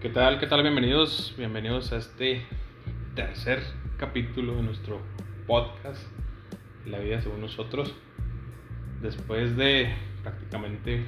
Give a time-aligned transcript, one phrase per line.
[0.00, 0.38] ¿Qué tal?
[0.38, 0.62] ¿Qué tal?
[0.62, 2.44] Bienvenidos, bienvenidos a este
[3.14, 3.62] tercer
[3.96, 5.00] capítulo de nuestro
[5.46, 6.02] podcast
[6.84, 7.94] La vida según nosotros.
[9.00, 11.06] Después de prácticamente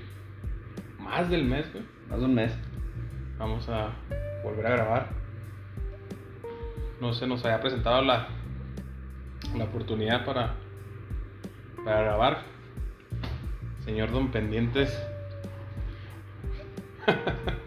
[0.98, 2.56] más del mes, güey, Más de un mes.
[3.38, 3.92] vamos a
[4.42, 5.10] volver a grabar.
[7.00, 8.28] No se nos había presentado la,
[9.54, 10.54] la oportunidad para,
[11.84, 12.42] para grabar.
[13.84, 14.98] Señor Don Pendientes,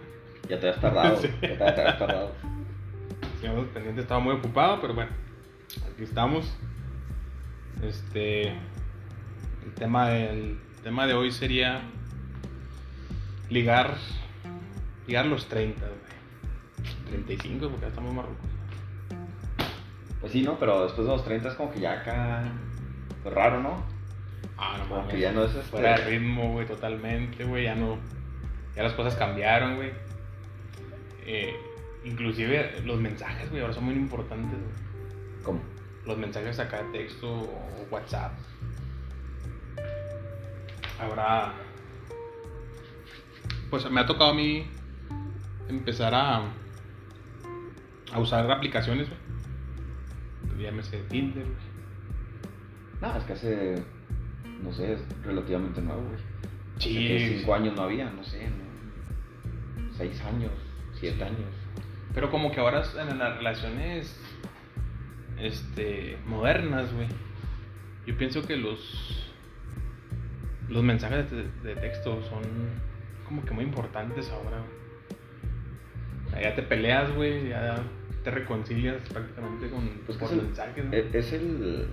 [0.55, 1.17] Ya te habías tardado.
[1.17, 1.29] Sí.
[1.41, 2.31] Ya te, te habías tardado.
[3.39, 5.11] Señor Don Pendientes estaba muy ocupado, pero bueno,
[5.91, 6.53] aquí estamos.
[7.81, 8.49] Este.
[8.49, 11.81] El tema, del, tema de hoy sería
[13.49, 13.95] ligar.
[15.07, 16.01] Ligar los 30, güey.
[17.09, 18.49] 35, porque ya estamos marrucos.
[20.19, 20.59] Pues sí, ¿no?
[20.59, 22.43] Pero después de los 30 es como que ya acá.
[23.23, 23.83] Pues raro, ¿no?
[24.57, 25.71] Ah, no Como que ya no es este.
[25.71, 27.63] Fuera de ritmo, güey, totalmente, güey.
[27.63, 27.97] Ya no.
[28.75, 29.91] Ya las cosas cambiaron, güey.
[31.25, 31.55] Eh,
[32.03, 35.43] inclusive los mensajes, güey, ahora son muy importantes, güey.
[35.43, 35.61] ¿Cómo?
[36.05, 38.31] los mensajes acá de texto o WhatsApp.
[40.99, 41.53] Habrá.
[43.69, 44.65] Pues me ha tocado a mí
[45.69, 46.51] empezar a,
[48.11, 50.63] a usar aplicaciones, güey.
[50.63, 51.57] Llámese Tinder, güey.
[53.01, 53.83] No, es que hace.
[54.63, 56.15] No sé, es relativamente nuevo, güey.
[56.77, 57.37] Hace Sí, que sí.
[57.39, 59.91] cinco años no había, no sé, ¿no?
[59.95, 60.51] Seis años,
[61.01, 61.49] siete años.
[62.13, 64.17] Pero como que ahora en las relaciones
[65.39, 67.07] este modernas, güey.
[68.05, 69.33] Yo pienso que los
[70.69, 72.41] los mensajes de, de texto son
[73.25, 74.57] como que muy importantes ahora.
[76.31, 76.41] güey.
[76.43, 77.83] Ya te peleas, güey, ya
[78.23, 80.85] te reconcilias prácticamente con Pues por es el- mensajes.
[80.85, 80.93] ¿no?
[80.93, 81.87] E- Es el.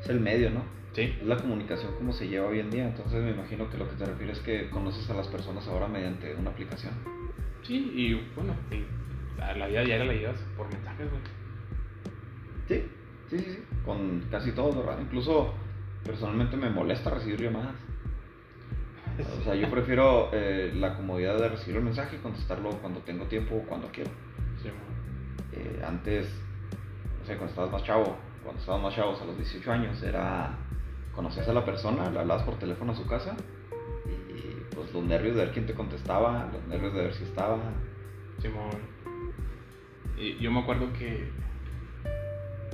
[0.00, 0.62] Es el medio, ¿no?
[0.92, 1.14] Sí.
[1.20, 2.86] Es la comunicación como se lleva hoy en día.
[2.86, 5.88] Entonces me imagino que lo que te refieres es que conoces a las personas ahora
[5.88, 6.92] mediante una aplicación.
[7.66, 8.54] Sí, y bueno,
[9.38, 11.22] la vida diaria la llevas por mensajes, güey.
[12.68, 12.90] Sí,
[13.28, 13.64] sí, sí, sí.
[13.84, 15.00] Con casi todos, ¿verdad?
[15.00, 15.52] Incluso
[16.04, 17.74] personalmente me molesta recibir llamadas.
[19.40, 23.24] O sea, yo prefiero eh, la comodidad de recibir el mensaje y contestarlo cuando tengo
[23.24, 24.10] tiempo o cuando quiero.
[24.62, 24.68] Sí.
[25.52, 26.28] Eh, antes,
[27.18, 30.58] no sé, cuando estabas más chavo, cuando estabas más chavos a los 18 años, era
[31.14, 33.34] conocías a la persona, le hablabas por teléfono a su casa
[34.06, 37.58] y, pues los nervios de ver quién te contestaba, los nervios de ver si estaba.
[38.40, 38.70] Simón.
[40.16, 41.30] Y yo me acuerdo que.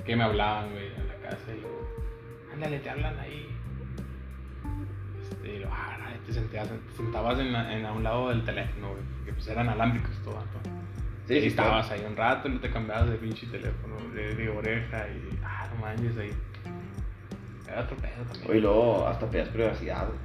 [0.05, 1.89] que me hablaban, güey, a la casa y luego.
[2.53, 3.49] Ándale, te hablan ahí.
[5.23, 5.97] Este, y luego, ah,
[6.27, 9.47] te sentabas, te sentabas en, la- en a un lado del teléfono, güey, porque pues
[9.49, 10.35] eran alámbricos todo.
[10.35, 10.73] todo.
[11.27, 14.35] Sí, y sí, estabas ahí un rato y no te cambiabas de pinche teléfono, de,
[14.35, 15.39] de oreja y.
[15.45, 16.31] ah, no manches ahí.
[17.69, 18.57] Era otro pedo también.
[18.57, 20.07] Y luego hasta pedías privacidad.
[20.09, 20.19] güey.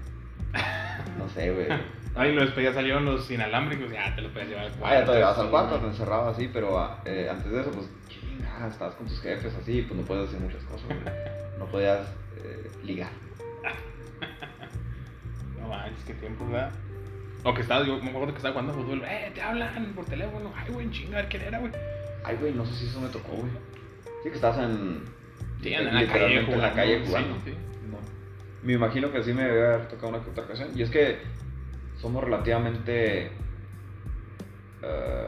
[1.18, 1.68] No sé, güey.
[2.16, 4.88] Ay, no, después ya salieron los inalámbricos, ya te lo puedes llevar al cuarto.
[4.88, 7.72] Ah, ya te llevabas al cuarto, te encerrabas así, pero ah, eh, antes de eso,
[7.72, 11.00] pues, chinga, estabas con tus jefes así, pues no puedes hacer muchas cosas, güey.
[11.60, 12.08] No podías
[12.38, 13.12] eh, ligar.
[15.62, 16.72] No manches, qué tiempo, ¿verdad?
[17.44, 20.52] O que estaba, yo me acuerdo que estaba jugando fútbol, eh, te hablan por teléfono,
[20.56, 21.72] ay, güey, chingar, ¿quién era, güey?
[22.24, 23.52] Ay, güey, no sé si eso me tocó, güey.
[24.24, 25.04] Sí que estabas en...
[25.62, 27.36] Sí, en la calle literalmente en la calle jugando.
[27.46, 27.54] sí.
[28.64, 30.70] Me imagino que sí me debe haber tocado una otra ocasión.
[30.76, 31.20] Y es que
[31.98, 33.32] somos relativamente
[34.82, 35.28] eh,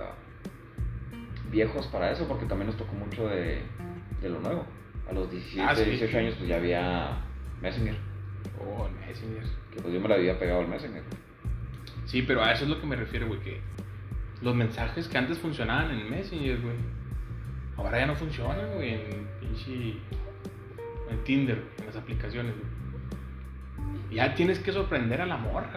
[1.51, 3.61] viejos para eso, porque también nos tocó mucho de,
[4.21, 4.65] de lo nuevo.
[5.09, 5.83] A los 17, Ah, sí.
[5.85, 7.21] 18 años, pues ya había
[7.61, 7.95] Messenger.
[8.63, 9.43] Oh, el Messenger.
[9.73, 11.03] Que pues yo me la había pegado al Messenger.
[12.05, 13.61] Sí, pero a eso es lo que me refiero, güey, que
[14.41, 16.75] los mensajes que antes funcionaban en Messenger, güey,
[17.77, 19.97] ahora ya no funcionan, güey, en pinche...
[21.09, 22.68] en Tinder, en las aplicaciones, güey.
[24.11, 25.71] Ya tienes que sorprender a la morra.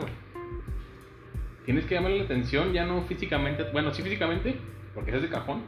[1.64, 4.56] Tienes que llamarle la atención, ya no físicamente, bueno, sí físicamente,
[4.94, 5.62] porque es de cajón,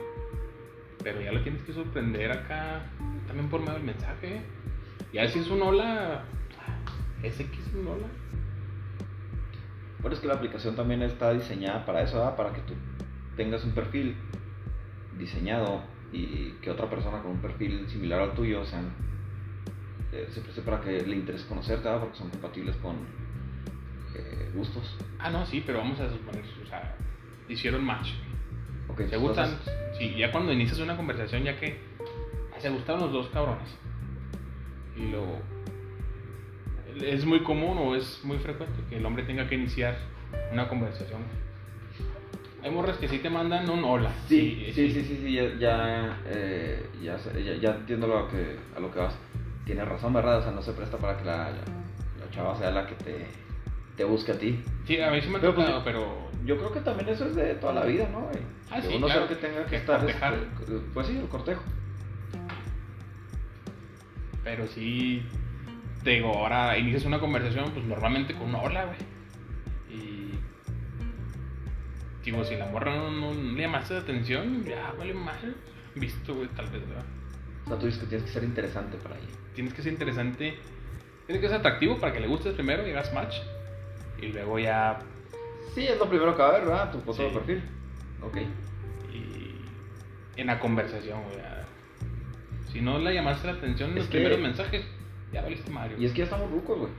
[1.03, 2.83] pero ya lo tienes que sorprender acá,
[3.27, 4.41] también por medio del mensaje.
[5.12, 6.25] Ya si es un hola,
[7.22, 8.06] es un hola.
[10.01, 12.36] Bueno, es que la aplicación también está diseñada para eso, ¿verdad?
[12.36, 12.74] Para que tú
[13.36, 14.16] tengas un perfil
[15.19, 15.83] diseñado
[16.13, 18.92] y que otra persona con un perfil similar al tuyo sean,
[20.15, 22.01] eh, se preste para que le interese conocerte, ¿verdad?
[22.03, 22.95] Porque son compatibles con
[24.15, 24.97] eh, gustos.
[25.19, 26.97] Ah, no, sí, pero vamos a suponer, o sea,
[27.49, 28.11] hicieron match.
[28.89, 29.59] Ok, Se entonces- gustan,
[29.99, 31.78] sí, ya cuando inicias una conversación, ya que
[32.55, 33.69] ah, se gustaron los dos cabrones.
[34.97, 35.41] Y luego,
[37.03, 39.99] es muy común o es muy frecuente que el hombre tenga que iniciar
[40.53, 41.22] una conversación.
[42.63, 44.10] Hay morras que sí te mandan un hola.
[44.28, 48.81] Sí, sí, sí, sí, sí, ya, ya, eh, ya, ya, ya entiendo lo que, a
[48.81, 49.15] lo que vas.
[49.65, 50.39] Tienes razón, ¿verdad?
[50.39, 53.27] O sea, no se presta para que la, la chava sea la que te
[53.97, 54.63] te busque a ti.
[54.87, 56.28] Sí, a mí sí me ha Pero, pues, pero.
[56.45, 58.22] Yo creo que también eso es de toda la vida, ¿no?
[58.22, 58.37] güey?
[58.71, 59.28] Ah, que sí, uno claro.
[59.28, 59.99] que tenga que, Que estar.
[60.01, 60.34] cortejar.
[60.34, 61.63] este, pues sí, el cortejo.
[64.43, 65.22] Pero sí.
[66.03, 68.99] Te digo, ahora inicias una conversación, pues normalmente con una hola, güey.
[69.91, 70.31] Y.
[72.25, 75.57] Digo, si la morra no, no le llamaste la atención, ya vale mal.
[75.95, 77.05] Visto, güey, tal vez, ¿verdad?
[77.65, 79.28] O sea, tú dices que tienes que ser interesante para ella.
[79.54, 80.59] Tienes que ser interesante.
[81.27, 83.36] Tienes que ser atractivo para que le gustes primero y hagas match.
[84.21, 84.98] Y luego ya.
[85.74, 86.92] Sí, es lo primero que va a ver, ¿verdad?
[86.92, 87.34] Tu foto de Sí.
[87.34, 87.62] perfil.
[88.22, 88.36] Ok.
[89.12, 90.41] Y.
[90.41, 91.36] En la conversación, güey.
[92.72, 94.84] Si no le llamaste la atención en Es los que- primeros mensajes,
[95.33, 95.97] ya valiste Mario.
[95.98, 96.91] Y es que ya estamos rucos, güey.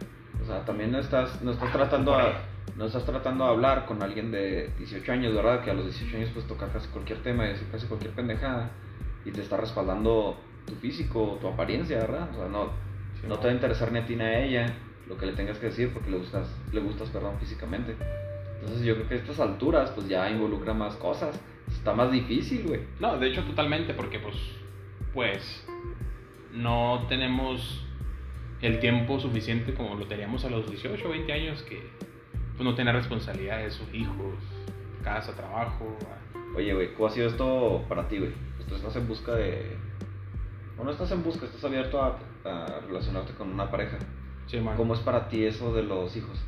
[0.41, 2.33] O sea, también no estás, no estás Ah, tratando a,
[2.77, 5.61] no estás tratando de hablar con alguien de 18 años, ¿verdad?
[5.63, 8.69] Que a los 18 años puedes tocar casi cualquier tema y decir casi cualquier pendejada
[9.25, 12.29] y te está respaldando tu físico, tu apariencia, ¿verdad?
[12.31, 12.69] O sea, no,
[13.21, 14.75] Sí, no te va a interesar ni a ti ni a ella
[15.07, 17.95] lo que le tengas que decir porque le gustas, le gustas, perdón, físicamente.
[18.59, 21.39] Entonces yo creo que a estas alturas pues ya involucra más cosas.
[21.67, 22.81] Está más difícil, güey.
[22.99, 24.35] No, de hecho totalmente, porque pues,
[25.13, 25.67] pues,
[26.53, 27.85] no tenemos
[28.61, 31.81] el tiempo suficiente como lo teníamos a los 18 o 20 años que
[32.55, 34.35] pues no tener responsabilidades, sus hijos,
[35.03, 35.97] casa, trabajo.
[36.05, 38.31] ah, Oye, güey, ¿cómo ha sido esto para ti, güey?
[38.55, 39.75] Pues tú estás en busca de...
[40.77, 43.97] O no estás en busca, estás abierto a, a relacionarte con una pareja.
[44.47, 44.75] Sí, man.
[44.77, 46.39] ¿Cómo es para ti eso de los hijos?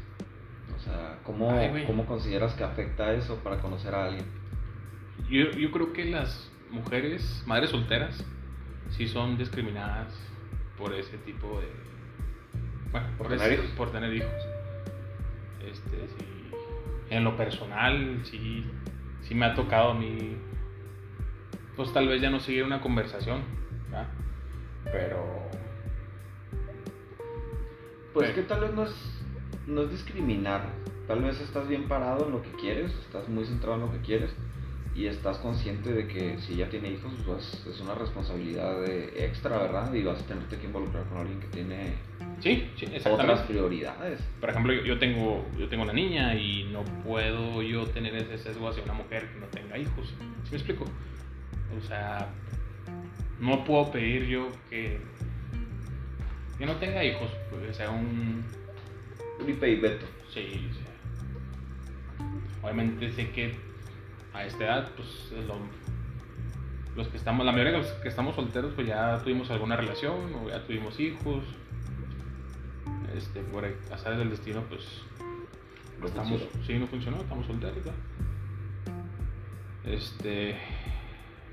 [0.75, 1.85] O sea, ¿cómo, Ay.
[1.87, 4.25] ¿cómo consideras que afecta eso para conocer a alguien?
[5.29, 8.23] Yo, yo creo que las mujeres, madres solteras,
[8.89, 10.13] sí son discriminadas
[10.77, 11.67] por ese tipo de...
[12.91, 13.65] Bueno, ¿Por tener hijos?
[13.75, 14.31] Por tener hijos.
[15.65, 16.51] Este, sí.
[17.09, 18.65] En lo personal, sí,
[19.21, 20.37] sí me ha tocado a mí,
[21.75, 23.41] pues tal vez ya no seguir una conversación,
[23.89, 24.07] ¿verdad?
[24.91, 25.49] Pero...
[28.13, 28.95] Pues Pero- que tal vez no es,
[29.67, 30.61] no es discriminar.
[31.07, 33.99] Tal vez estás bien parado en lo que quieres, estás muy centrado en lo que
[33.99, 34.31] quieres
[34.95, 39.57] y estás consciente de que si ella tiene hijos, pues es una responsabilidad de- extra,
[39.59, 39.93] ¿verdad?
[39.93, 41.93] Y vas a tenerte que involucrar con alguien que tiene
[42.41, 44.19] Sí, sí, otras prioridades.
[44.39, 48.37] Por ejemplo, yo, yo tengo yo tengo una niña y no puedo yo tener ese
[48.39, 50.07] sesgo hacia una mujer que no tenga hijos.
[50.43, 50.85] ¿Sí me explico?
[51.77, 52.27] O sea,
[53.39, 54.99] no puedo pedir yo que,
[56.57, 58.43] que no tenga hijos, pues, sea un...
[59.37, 60.05] Felipe y Beto.
[60.33, 60.79] Sí, sí.
[62.63, 63.55] Obviamente sé que
[64.33, 65.59] a esta edad, pues lo-
[66.95, 70.33] los que estamos, la mayoría de los que estamos solteros, pues ya tuvimos alguna relación
[70.33, 71.43] o ya tuvimos hijos.
[73.15, 74.81] Este, por azares del destino, pues
[75.99, 76.65] No estamos, funcionó.
[76.65, 77.75] sí, no funcionó, estamos solteros.
[77.77, 77.93] ¿verdad?
[79.85, 80.55] Este,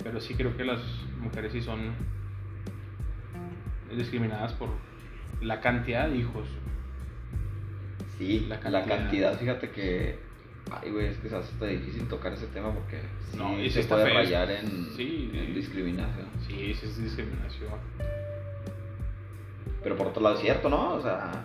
[0.03, 0.81] pero sí creo que las
[1.25, 1.95] mujeres sí son
[3.97, 4.69] discriminadas por
[5.41, 6.49] la cantidad de hijos.
[8.19, 9.39] Sí, La la cantidad.
[9.39, 10.19] fíjate que.
[10.71, 13.69] Ay, güey, es que se hace hasta difícil tocar ese tema porque sí No, y
[13.69, 15.31] sí se puede rayar en, Sí.
[15.35, 16.27] en discriminación.
[16.47, 17.71] Sí, sí es discriminación.
[19.83, 20.95] Pero por otro lado es cierto, ¿no?
[20.95, 21.45] O sea,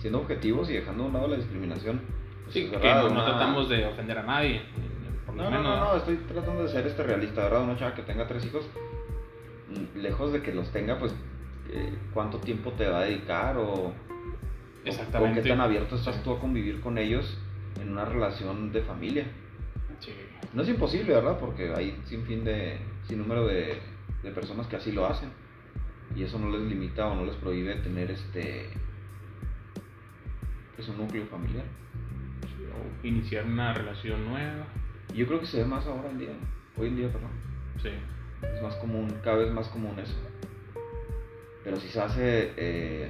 [0.00, 2.00] siendo objetivos y dejando a un lado la discriminación.
[2.44, 2.80] pues Sí, que no,
[3.24, 4.62] tratamos de ofender a nadie.
[5.26, 5.78] Por lo No, no, menos.
[5.78, 7.62] no, no, estoy tratando de ser este realista, ¿verdad?
[7.62, 8.64] Una chava que tenga tres hijos,
[9.94, 11.14] lejos de que los tenga, pues,
[11.70, 13.92] eh, ¿cuánto tiempo te va a dedicar o,
[14.84, 15.40] Exactamente.
[15.40, 17.38] o qué tan abierto estás tú a convivir con ellos
[17.80, 19.26] en una relación de familia?
[20.00, 20.12] Sí.
[20.52, 21.38] No es imposible, ¿verdad?
[21.38, 23.78] Porque hay sin fin de, sin número de,
[24.22, 25.30] de personas que así lo hacen.
[26.16, 28.68] Y eso no les limita o no les prohíbe tener este
[30.74, 31.64] pues un núcleo familiar.
[32.72, 34.66] O iniciar una relación nueva.
[35.14, 36.32] Yo creo que se ve más ahora en día,
[36.76, 37.30] hoy en día, perdón.
[37.82, 37.90] Sí.
[38.42, 40.14] Es más común, cada vez más común eso.
[41.64, 43.08] Pero si se hace eh,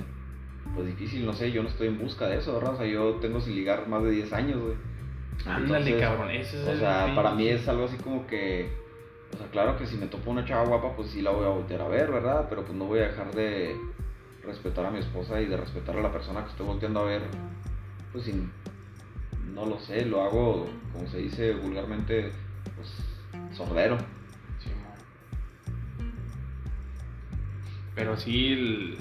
[0.74, 2.74] pues difícil, no sé, yo no estoy en busca de eso, ¿verdad?
[2.74, 4.74] O sea, yo tengo sin ligar más de 10 años, güey.
[5.46, 6.30] Ándale, cabrón.
[6.30, 7.14] Ese es O el sea, fin.
[7.14, 8.70] para mí es algo así como que,
[9.34, 11.50] o sea, claro que si me topo una chava guapa, pues sí la voy a
[11.50, 12.46] voltear a ver, ¿verdad?
[12.50, 13.74] Pero pues no voy a dejar de
[14.42, 17.22] respetar a mi esposa y de respetar a la persona que estoy volteando a ver,
[18.12, 18.50] pues sin,
[19.54, 22.32] no lo sé, lo hago, como se dice vulgarmente,
[22.76, 22.94] pues
[23.56, 23.96] sordero.
[28.00, 28.96] Pero sí, el,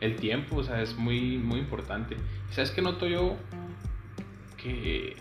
[0.00, 2.16] el tiempo, o sea, es muy, muy importante.
[2.50, 3.36] ¿Y ¿Sabes qué noto yo?
[4.56, 5.16] Que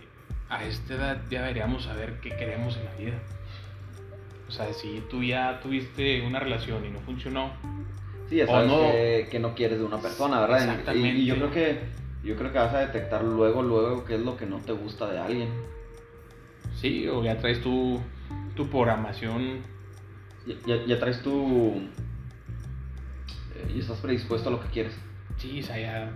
[0.47, 3.19] a esta edad ya deberíamos saber qué queremos en la vida.
[4.47, 7.51] O sea, si tú ya tuviste una relación y no funcionó,
[8.29, 8.79] Sí, ya O sabes no.
[8.79, 10.59] que, que no quieres de una persona, ¿verdad?
[10.59, 11.19] Y- Exactamente.
[11.19, 11.79] Y, yo creo que
[12.23, 15.11] yo creo que vas a detectar luego, luego qué es lo que no te gusta
[15.11, 15.49] de alguien.
[16.79, 17.99] sí, o ya traes tu,
[18.55, 19.59] tu programación.
[20.47, 21.81] Ya, ya- ya traes tu...
[23.55, 24.97] eh, y estás predispuesto a lo que quieres.
[25.37, 26.11] Sí, o sea, ya.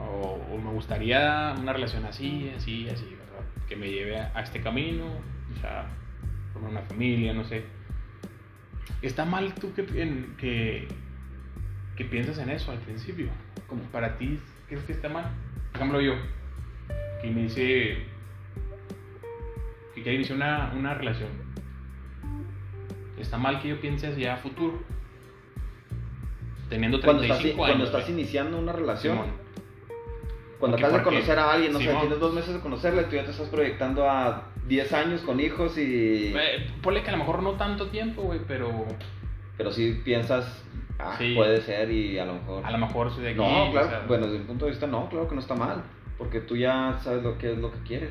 [0.00, 3.44] O, me gustaría una relación así, así, así, ¿verdad?
[3.68, 5.86] Que me lleve a, este camino, o sea,
[6.52, 7.64] formar una familia, no sé.
[9.02, 9.84] ¿Está mal tú que,
[10.38, 10.88] que,
[11.96, 13.28] que piensas en eso al principio?
[13.66, 15.30] Como para ti, ¿crees que está mal?
[15.72, 16.14] Por ejemplo, yo,
[17.20, 18.14] que me dice
[19.94, 21.30] que quiero iniciar una, una relación.
[23.18, 24.82] ¿Está mal que yo piense hacia futuro?
[26.74, 28.12] Teniendo Cuando 35 estás, cuando estás güey.
[28.14, 29.30] iniciando una relación, Simón.
[30.58, 33.24] cuando acabas de conocer a alguien, no sé, tienes dos meses de conocerle, tú ya
[33.24, 36.34] te estás proyectando a 10 años con hijos y...
[36.36, 38.86] Eh, ponle que a lo mejor no tanto tiempo, güey, pero
[39.56, 40.64] Pero si piensas,
[40.98, 41.34] ah, Sí.
[41.36, 42.66] puede ser y a lo mejor...
[42.66, 43.38] a lo mejor soy de aquí.
[43.38, 45.54] No, o claro, sea, bueno, desde mi punto de vista no, claro que no está
[45.54, 45.84] mal,
[46.18, 48.10] porque tú ya sabes lo que es lo que quieres.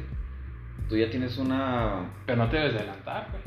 [0.87, 2.05] Tú ya tienes una...
[2.25, 3.43] Pero no te debes adelantar, güey.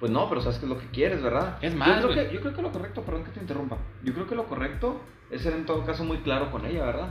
[0.00, 1.58] Pues no, pero sabes qué es lo que quieres, ¿verdad?
[1.60, 4.12] Es Yo más, creo, que, yo creo que lo correcto, perdón que te interrumpa, yo
[4.14, 5.00] creo que lo correcto
[5.30, 7.08] es ser en todo caso muy claro con ella, ¿verdad?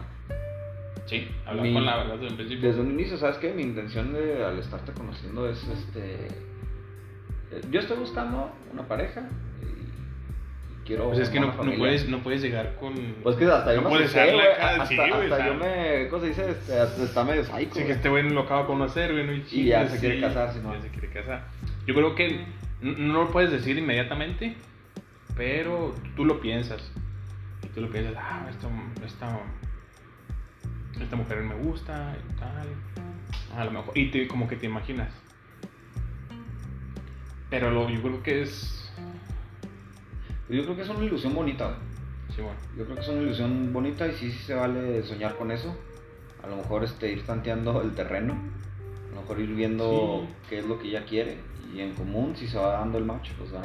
[1.06, 2.68] Sí, hablar Mi- con la verdad desde un principio.
[2.70, 3.52] Desde un inicio, ¿sabes qué?
[3.54, 6.28] Mi intención de, al estarte conociendo es, este...
[7.52, 9.22] eh, Yo estoy buscando una pareja
[9.62, 11.08] y, y quiero...
[11.10, 12.94] Pues es que no, no puedes, no puedes llegar con.
[13.24, 16.08] Pues que hasta yo no me puedes güey, acá, hasta, sí, hasta yo me...
[16.10, 16.50] ¿Cómo se dice?
[16.52, 17.74] Este, hasta está medio psycho.
[17.76, 20.22] Sí, que este güey lo acaba de conocer, güey, no Y ya se quiere sí,
[20.22, 20.74] casar, Simón.
[20.76, 21.46] Ya se quiere casar.
[21.86, 22.46] Yo creo que
[22.82, 24.56] no lo puedes decir inmediatamente,
[25.36, 26.92] pero tú lo piensas.
[27.64, 28.70] Y tú lo piensas, ah, esta,
[29.06, 29.40] esta,
[31.02, 32.68] esta mujer me gusta y tal.
[33.56, 33.98] A lo mejor.
[33.98, 35.10] Y te, como que te imaginas.
[37.50, 38.92] Pero lo, yo creo que es.
[40.50, 41.78] Yo creo que es una ilusión bonita.
[42.36, 42.60] Sí, bueno.
[42.78, 45.76] Yo creo que es una ilusión bonita y sí, sí se vale soñar con eso.
[46.44, 48.34] A lo mejor este, ir tanteando el terreno.
[49.12, 50.34] A lo mejor ir viendo Sí.
[50.50, 51.38] qué es lo que ella quiere.
[51.74, 53.62] Y en común, si se va dando el match, pues va,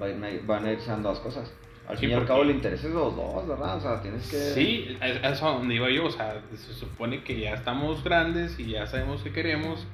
[0.00, 1.52] va a ir- van a irse dando las cosas.
[1.86, 3.76] Al Sí, fin y al cabo el interés es de los dos, ¿verdad?
[3.76, 4.36] O sea, tienes que...
[4.36, 6.06] Sí, es es a donde iba yo.
[6.06, 9.86] O sea, se supone que ya estamos grandes y ya sabemos qué queremos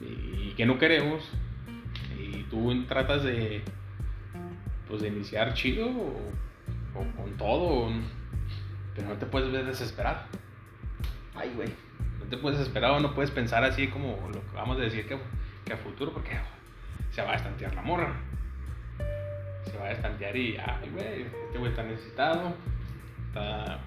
[0.00, 1.24] y qué no queremos.
[2.18, 3.62] Y tú tratas de,
[4.88, 6.14] pues, de iniciar chido o,
[6.94, 7.90] o con todo,
[8.94, 10.20] pero no te puedes ver desesperado.
[11.34, 11.68] Ay, güey.
[12.24, 15.06] No te puedes desesperar o no puedes pensar así como lo que vamos a decir
[15.06, 15.18] que,
[15.64, 16.30] que a futuro, porque
[17.10, 18.14] se va a estantear la morra.
[19.70, 22.54] Se va a estantear y, ay, güey, este güey está necesitado,
[23.28, 23.78] está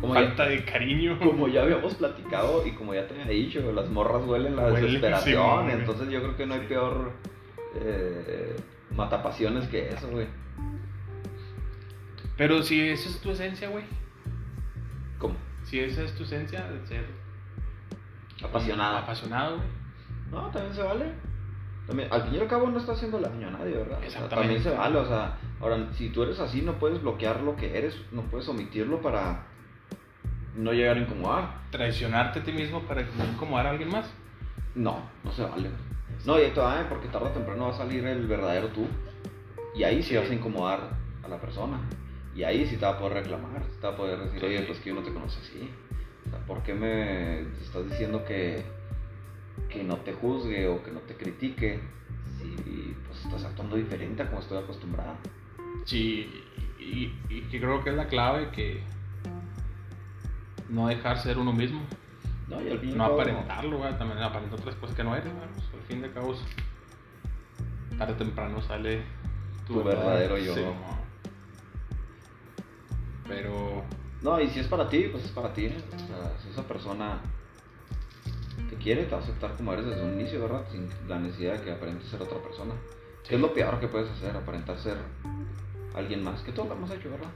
[0.00, 1.18] Como falta ya, de cariño.
[1.18, 5.66] como ya habíamos platicado y como ya te había dicho, las morras huelen la desesperación.
[5.66, 6.66] sí, entonces yo creo que no hay Sí.
[6.66, 7.12] peor
[7.76, 8.56] eh,
[8.94, 10.26] matapasiones que eso, güey.
[12.36, 13.84] Pero si esa es tu esencia, güey,
[15.18, 15.36] ¿Cómo?
[15.64, 17.04] si esa es tu esencia de ser
[18.44, 19.68] Apasionado, güey.
[20.30, 21.12] No, también se vale.
[21.86, 23.98] También, al fin y al cabo no está haciendo daño a nadie, ¿verdad?
[24.06, 27.40] O sea, también se vale, o sea, ahora, si tú eres así, no puedes bloquear
[27.40, 29.46] lo que eres, no puedes omitirlo para
[30.56, 31.62] no llegar a incomodar.
[31.70, 34.08] traicionarte a ti mismo para incomodar a alguien más.
[34.74, 35.70] No, no se vale.
[36.24, 36.86] No, y va, ¿eh?
[36.88, 38.86] porque tarde o temprano va a salir el verdadero tú.
[39.74, 40.16] Y ahí sí Sí.
[40.16, 40.80] vas a incomodar
[41.24, 41.80] a la persona.
[42.34, 44.78] Y ahí sí te va a poder reclamar, te va a poder decir, oye, pues
[44.80, 45.70] que yo no te conozco así.
[46.46, 48.62] ¿Por qué me estás diciendo que,
[49.68, 51.80] que no te juzgue o que no te critique
[52.38, 55.16] si pues estás actuando diferente a como estoy acostumbrada?
[55.84, 56.44] Sí,
[56.78, 57.12] y,
[57.50, 58.82] creo que es la clave que
[60.68, 61.82] no dejar ser uno mismo,
[62.48, 65.04] No, y al fin y al no cabo, aparentarlo, güey, también aparentar otras cosas que
[65.04, 66.34] no eres, güey, pues, al fin de cabo,
[67.98, 69.02] tarde o temprano sale
[69.66, 70.54] Tu verdadero yo.
[70.54, 70.62] Sí.
[73.28, 73.84] Pero
[74.22, 75.66] No, y si es para ti, pues es para ti.
[75.66, 75.82] ¿eh?
[75.94, 77.20] O sea, si esa persona
[78.70, 80.64] te quiere, te va a aceptar como eres desde un inicio, ¿verdad?
[80.70, 82.74] Sin la necesidad de que aparentes ser otra persona.
[83.22, 83.30] Sí.
[83.30, 84.96] Que es lo peor que puedes hacer, aparentar ser
[85.94, 86.42] alguien más.
[86.42, 87.30] Que todos lo hemos hecho, ¿verdad?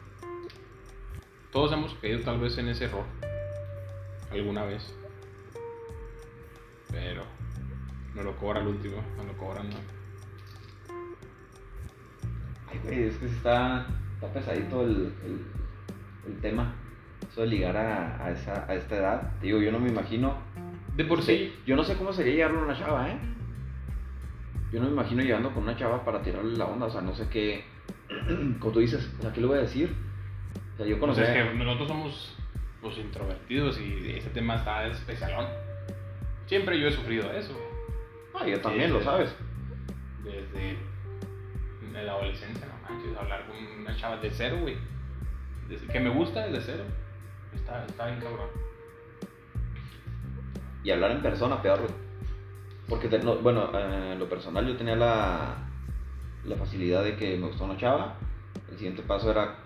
[1.57, 3.07] todos hemos caído tal vez en ese error
[4.31, 4.95] alguna vez.
[6.91, 7.25] Pero
[8.15, 9.71] no lo cobra el último, no lo cobran.
[9.71, 9.77] ¿no?
[12.71, 15.47] Ay, güey, es que está, está pesadito el, el,
[16.27, 16.75] el tema.
[17.31, 19.33] Eso de ligar a, a, esa, a esta edad.
[19.41, 20.37] Te digo, yo no me imagino.
[20.97, 23.19] De por sí, Yo no sé cómo sería llegarle a una chava, ¿eh?
[24.73, 26.87] Yo no me imagino llegando con una chava para tirarle la onda.
[26.87, 27.65] O sea, no sé qué.
[28.59, 29.95] Como tú dices, o sea, ¿qué le voy a decir?
[30.75, 31.21] O sea, yo pues conocí.
[31.23, 32.37] es que nosotros somos
[32.81, 35.47] pues, introvertidos y ese tema está especialón.
[36.47, 37.59] Siempre yo he sufrido eso.
[38.35, 39.35] Ah, yo también, lo sabes.
[40.23, 40.77] desde
[42.05, 44.77] la adolescencia, no manches, hablar con una chava de cero, güey.
[45.69, 46.85] Desde que me gusta desde cero.
[47.55, 48.49] Está, está bien cabrón.
[50.85, 51.81] Y hablar en persona, peor.
[52.89, 55.57] Porque, te- no, bueno, eh, en lo personal yo tenía la,
[56.45, 58.17] la facilidad de que me gustó una chava.
[58.71, 59.57] El siguiente paso era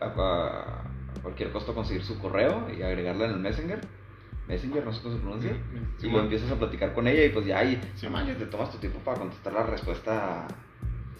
[0.00, 0.82] a- a-
[1.22, 3.80] cualquier costo conseguir su correo y agregarla en el Messenger.
[4.48, 5.50] Messenger, no sé cómo se pronuncia.
[5.52, 5.60] Y sí,
[6.04, 6.22] luego bueno.
[6.24, 8.98] empiezas a platicar con ella y pues ya ahí, Sí, manches, te tomas tu tiempo
[9.00, 10.48] para contestar la respuesta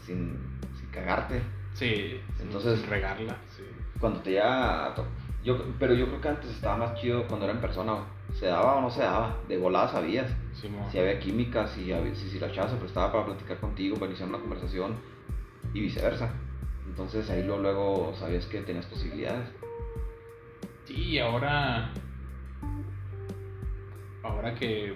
[0.06, 0.38] sin,
[0.78, 1.42] sin cagarte.
[1.74, 3.62] Sí, Entonces- sin regarla, sí.
[4.00, 4.94] Cuando te llega
[5.44, 8.04] yo Pero yo creo que antes estaba más chido cuando era en persona.
[8.34, 10.30] Se daba o no se daba, de volada sabías.
[10.90, 14.06] Si había química, si, había- si, si la chava se prestaba para platicar contigo, para
[14.06, 14.94] iniciar una conversación
[15.74, 16.32] y viceversa.
[16.86, 19.48] Entonces ahí luego, luego sabías que tenías posibilidades.
[20.84, 21.92] Sí, y ahora.
[24.22, 24.94] Ahora que.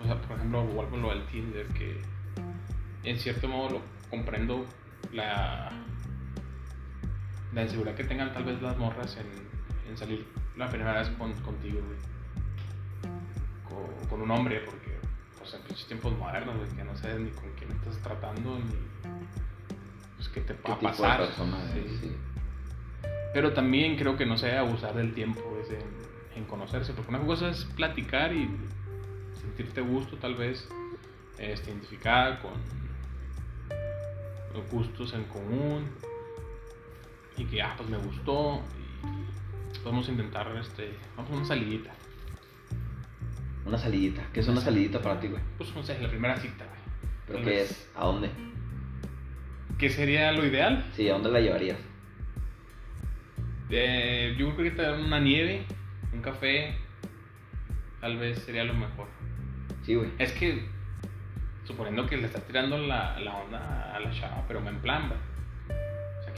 [0.00, 2.02] O sea, por ejemplo, vuelvo lo del Tinder, que
[3.04, 4.64] en cierto modo lo comprendo
[5.12, 5.83] la.
[7.54, 9.26] La inseguridad que tengan tal vez las morras en,
[9.90, 11.98] en salir la primera vez con, contigo, güey.
[13.68, 14.98] Con, con un hombre, porque
[15.38, 19.10] pues en pinches tiempos modernos, güey, que no sabes ni con quién estás tratando, ni
[20.16, 21.20] pues qué te ¿Qué va a pasar.
[21.20, 21.82] de persona Sí.
[21.86, 22.00] es?
[22.00, 22.16] Sí.
[23.32, 27.20] Pero también creo que no se debe abusar del tiempo en, en conocerse, porque una
[27.24, 28.48] cosa es platicar y
[29.40, 30.68] sentirte gusto tal vez,
[31.38, 32.52] este, identificar con
[34.54, 35.88] los gustos en común
[37.36, 38.62] y que, ah, pues me gustó
[39.74, 41.90] y podemos intentar, este, vamos a una salidita.
[43.66, 44.22] Una salidita.
[44.32, 45.42] ¿Qué es una salidita para ti, güey?
[45.56, 46.80] Pues no sé, la primera cita, güey.
[47.26, 47.70] ¿Pero qué vez.
[47.70, 47.90] es?
[47.96, 48.30] ¿A dónde?
[49.78, 50.84] ¿Qué sería lo ideal?
[50.94, 51.78] Sí, ¿a dónde la llevarías?
[53.70, 55.64] Eh, yo creo que te dan una nieve,
[56.12, 56.76] un café,
[58.00, 59.08] tal vez sería lo mejor.
[59.82, 60.10] Sí, güey.
[60.18, 60.64] Es que,
[61.64, 65.33] suponiendo que le estás tirando la, la onda a la chava, pero en plan, va.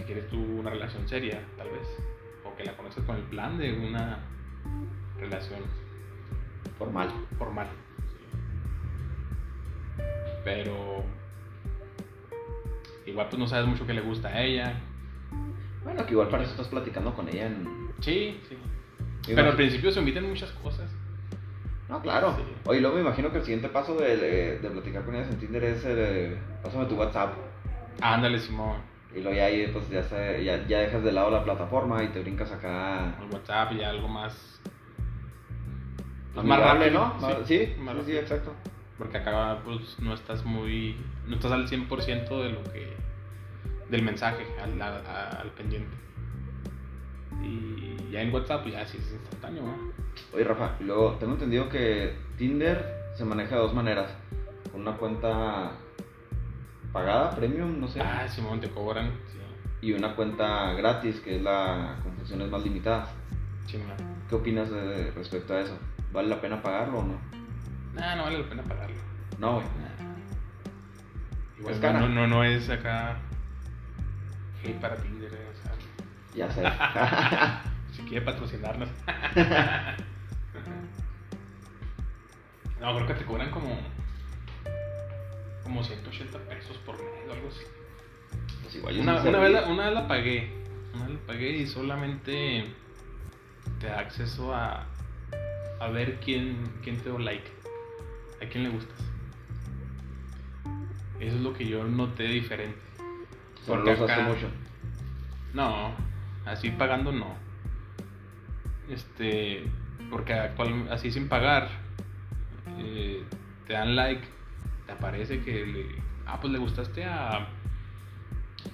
[0.06, 1.86] Quieres tú una relación seria, tal vez.
[2.44, 4.20] O que la conoces con el plan de una
[5.18, 5.60] relación
[6.78, 7.10] Formal.
[7.38, 7.66] formal.
[8.08, 8.38] sí.
[10.44, 11.02] Pero,
[13.06, 14.80] igual pues no sabes mucho que le gusta a ella.
[15.82, 17.66] Bueno, que igual para eso estás platicando con ella en...
[18.00, 18.56] Sí, sí.
[19.34, 20.90] Pero al principio se omiten muchas cosas.
[21.88, 22.34] No, claro.
[22.36, 22.42] Sí.
[22.66, 25.38] Oye, luego me imagino que el siguiente paso de, de, de platicar con ellas en
[25.38, 27.34] Tinder es el, eh, pásame tu WhatsApp.
[28.00, 28.76] Ándale, Simón.
[29.16, 32.08] Y luego ya ahí, pues ya, se- ya, ya dejas de lado la plataforma y
[32.08, 33.16] te brincas acá.
[33.22, 34.60] El WhatsApp y algo más.
[36.34, 36.58] pues, más
[36.92, 37.14] ¿no?
[37.18, 37.74] Sí, sí,
[38.04, 38.20] sí, rápido.
[38.20, 38.52] exacto.
[38.98, 40.96] Porque acá pues no estás muy.
[41.26, 42.94] No estás al 100% de lo que.
[43.88, 45.96] del mensaje, al, al, al pendiente.
[47.42, 49.76] Y ya en WhatsApp, pues ya sí es instantáneo, ¿no?
[50.34, 54.10] Oye, Rafa, y luego tengo entendido que Tinder se maneja de dos maneras.
[54.72, 55.72] Con una cuenta
[56.96, 58.00] pagada, premium, no sé.
[58.00, 59.10] Ah, Simón, te cobran.
[59.30, 59.38] Sí,
[59.82, 63.10] Y una cuenta gratis, que es la con funciones más limitadas.
[63.66, 63.92] chingón.
[64.28, 65.78] ¿Qué opinas de- respecto a eso?
[66.12, 67.18] ¿Vale la pena pagarlo o no?
[67.94, 68.96] Nah, no vale la pena pagarlo.
[69.38, 69.66] No, güey.
[71.58, 72.00] Igual Es no, cara.
[72.00, 73.18] no, no, no es acá.
[74.64, 75.72] Hate para Tinder, o sea,
[76.34, 76.62] Ya sé.
[77.94, 78.88] si quiere patrocinarnos.
[82.80, 83.68] no, creo que te cobran como.
[85.66, 87.64] Como 180 pesos por mes o algo así.
[88.62, 90.52] pues igual Una, una vez la, una vez la pagué.
[90.94, 92.64] Una vez la pagué y solamente
[93.80, 94.86] te da acceso a,
[95.80, 97.50] a ver quién, quién te dio like.
[98.42, 98.98] A quién le gustas.
[101.18, 102.78] Eso es lo que yo noté diferente.
[103.64, 104.48] Solo porque lo usaste acá- mucho.
[105.54, 105.94] No,
[106.44, 107.34] así pagando no.
[108.88, 109.64] Este,
[110.10, 111.68] porque actual, así sin pagar,
[112.78, 113.24] eh,
[113.66, 114.22] te dan like,
[114.86, 115.86] te aparece que le,
[116.26, 117.48] ah, pues le gustaste a,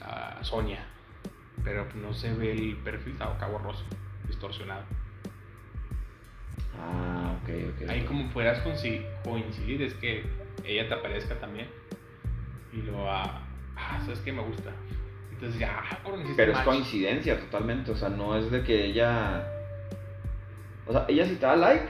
[0.00, 0.84] a Sonia,
[1.64, 3.84] pero no se ve el perfil, está acá borroso,
[4.26, 4.84] distorsionado.
[6.78, 7.48] Ah, ok,
[7.82, 7.88] ok.
[7.90, 10.24] Ahí como puedas consi- coincidir, es que
[10.64, 11.68] ella te aparezca también
[12.72, 13.40] y lo, ah,
[13.76, 14.70] ah, sabes que me gusta.
[15.32, 15.98] Entonces ya, ah,
[16.36, 19.48] Pero es coincidencia totalmente, o sea, no es de que ella...
[20.86, 21.86] O sea, ella si te da like,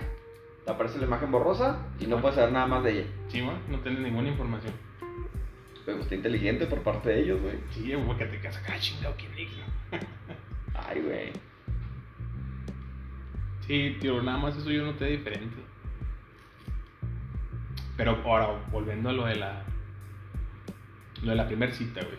[0.65, 3.07] te aparece la imagen borrosa y no puedes saber nada más de ella.
[3.33, 4.75] Sí, bueno, no tienes ninguna información.
[5.87, 7.57] Pero pues, está inteligente por parte de ellos, güey.
[7.71, 9.33] Sí, porque te quedas acá, chingado, ¿quién?
[10.75, 11.33] Ay, güey.
[13.67, 15.57] Sí, tío, nada más eso yo noté diferente.
[17.97, 19.65] Pero ahora, volviendo a lo de la.
[21.23, 22.19] Lo de la primera cita, güey.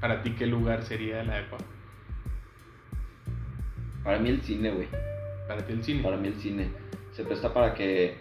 [0.00, 1.64] Para ti, ¿qué lugar sería el adecuado?
[4.02, 4.88] Para mí el cine, güey.
[5.46, 6.02] Para ti, el cine.
[6.02, 6.72] Para mí el cine.
[7.12, 8.20] Se presta para que...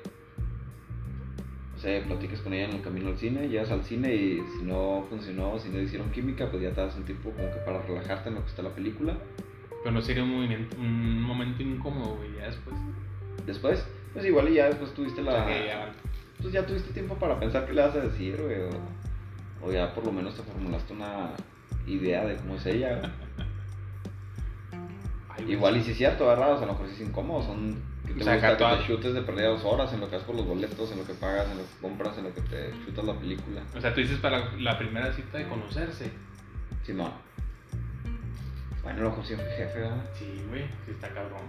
[1.79, 4.65] No sé, platiques con ella en el camino al cine, llegas al cine y si
[4.65, 7.81] no funcionó, si no hicieron química, pues ya te das un tiempo como que para
[7.81, 9.17] relajarte en lo que está la película.
[9.81, 12.75] Pero no sería un, movimiento, un momento incómodo, güey, ya después.
[13.45, 15.45] Después, pues igual y ya después tuviste la...
[15.45, 15.93] que ya-
[16.41, 18.57] Pues ya tuviste tiempo para pensar qué le vas a decir, güey.
[18.59, 21.29] O, o ya por lo menos te formulaste una
[21.87, 22.99] idea de cómo es ella.
[22.99, 23.11] güey.
[25.29, 25.85] Ay, Igual y sí.
[25.85, 26.51] si es cierto, ¿verdad?
[26.51, 27.88] O sea, a lo mejor sí es incómodo, son...
[28.09, 30.15] Que te O sea, gusta que te chutes de perdida dos horas en lo que
[30.15, 32.41] vas por los boletos, en lo que pagas, en lo que compras, en lo que
[32.41, 33.61] te chutas la película.
[33.77, 36.11] O sea, tú dices para la primera cita de conocerse.
[36.83, 37.11] Simón.
[38.81, 40.03] Bueno, lo sí fue jefe, ¿verdad?
[40.17, 41.41] Sí, güey, sí está cabrón.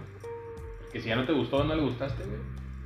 [0.81, 2.37] Porque si ya no te gustó o no le gustaste, güey,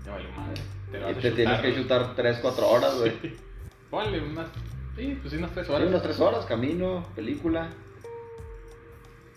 [0.06, 0.62] ya valió madre.
[0.92, 1.82] Te, lo Y vas a te tienes que güey.
[1.84, 3.12] chutar 3, 4 horas, güey.
[3.22, 3.36] Sí.
[3.90, 4.48] Ponle unas.
[4.96, 5.90] Sí, pues sí, unas tres Sí, horas.
[5.90, 7.68] unas 3 horas, camino, película.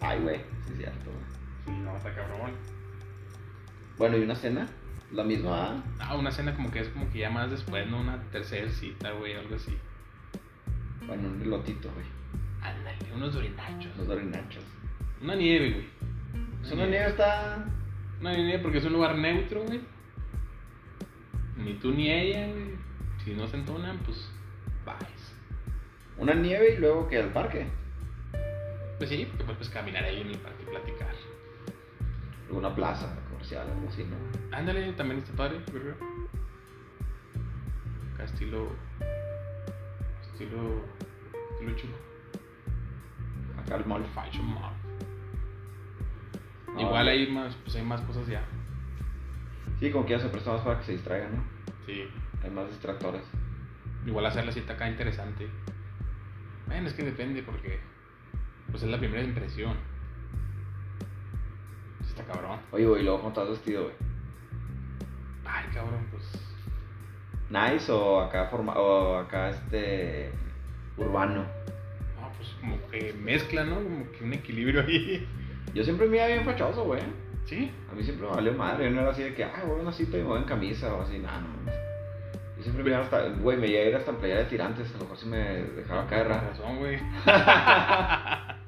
[0.01, 1.25] Ay, güey, sí es cierto, güey.
[1.77, 2.53] Sí, no, está cabrón.
[3.99, 4.69] Bueno, ¿y una cena?
[5.11, 5.83] La misma, ¿ah?
[5.99, 8.01] Ah, una cena como que es como que ya más después, ¿no?
[8.01, 9.77] Una tercera cita, güey, algo así.
[11.05, 12.07] Bueno, un elotito, güey.
[12.63, 13.97] Ándale, unos dorinachos.
[13.97, 14.63] Los dorinachos.
[15.21, 15.87] Una nieve, güey.
[16.61, 17.65] Pues una nieve está...
[18.21, 19.81] Una nieve porque es un lugar neutro, güey.
[21.57, 22.77] Ni tú ni ella, güey.
[23.25, 24.31] Si no se entonan, pues.
[24.85, 25.35] Vais.
[26.19, 27.67] Una nieve y luego que al parque.
[28.99, 31.15] Pues sí, porque puedes caminar ahí en el parque y platicar.
[32.49, 33.18] Alguna plaza
[33.49, 34.57] comercial, algo así, ¿no?
[34.57, 35.97] Ándale, también está padre, verga.
[38.15, 38.73] Acá estilo.
[40.33, 40.85] Estilo.
[41.53, 41.95] Estilo chulo.
[43.59, 44.05] Acá al mall.
[44.15, 44.73] Fashion mall.
[46.69, 48.43] Ah, Igual hay más, pues hay más cosas ya.
[49.81, 51.45] Sí, como que ya se presta más para que se distraigan, ¿no?
[51.87, 52.05] Sí.
[52.43, 53.23] Hay más distractores.
[54.07, 55.49] Igual hacer la cita acá interesante.
[56.67, 57.81] Bueno, es que depende porque.
[58.71, 59.77] Pues es la primera impresión.
[62.19, 62.59] Está cabrón.
[62.73, 63.95] Oye, güey, ¿y luego cómo estás vestido, güey?
[65.47, 66.25] Ay, cabrón, pues.
[67.49, 68.75] ¿Nice o acá forma...
[68.75, 70.33] o acá este...
[70.97, 71.43] urbano?
[72.21, 73.77] No, pues como que mezcla, ¿no?
[73.77, 75.27] Como que un equilibrio ahí.
[75.75, 77.03] Yo siempre me iba bien fachoso, güey.
[77.45, 77.71] Sí.
[77.91, 78.87] A mí siempre me valió madre.
[78.87, 80.45] Yo no era así de que, ah, voy a una cita y me voy en
[80.45, 81.21] camisa o así.
[81.21, 81.49] Nada, no.
[82.57, 84.91] Yo siempre me iba hasta, güey, me iba a ir hasta en playera de tirantes.
[84.91, 86.51] A lo mejor sí me dejaba caer Tienes rara.
[86.51, 86.99] razón, güey.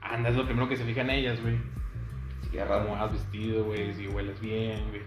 [0.00, 1.58] Anda, es lo primero que se fijan ellas, güey.
[2.54, 2.88] Sí, raro.
[2.90, 5.02] vas vestido, güey, si hueles bien, güey.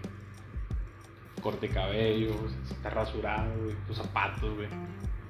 [1.42, 2.32] Corte cabello,
[2.66, 3.74] si estás rasurado, güey.
[3.86, 4.68] Tus zapatos, güey.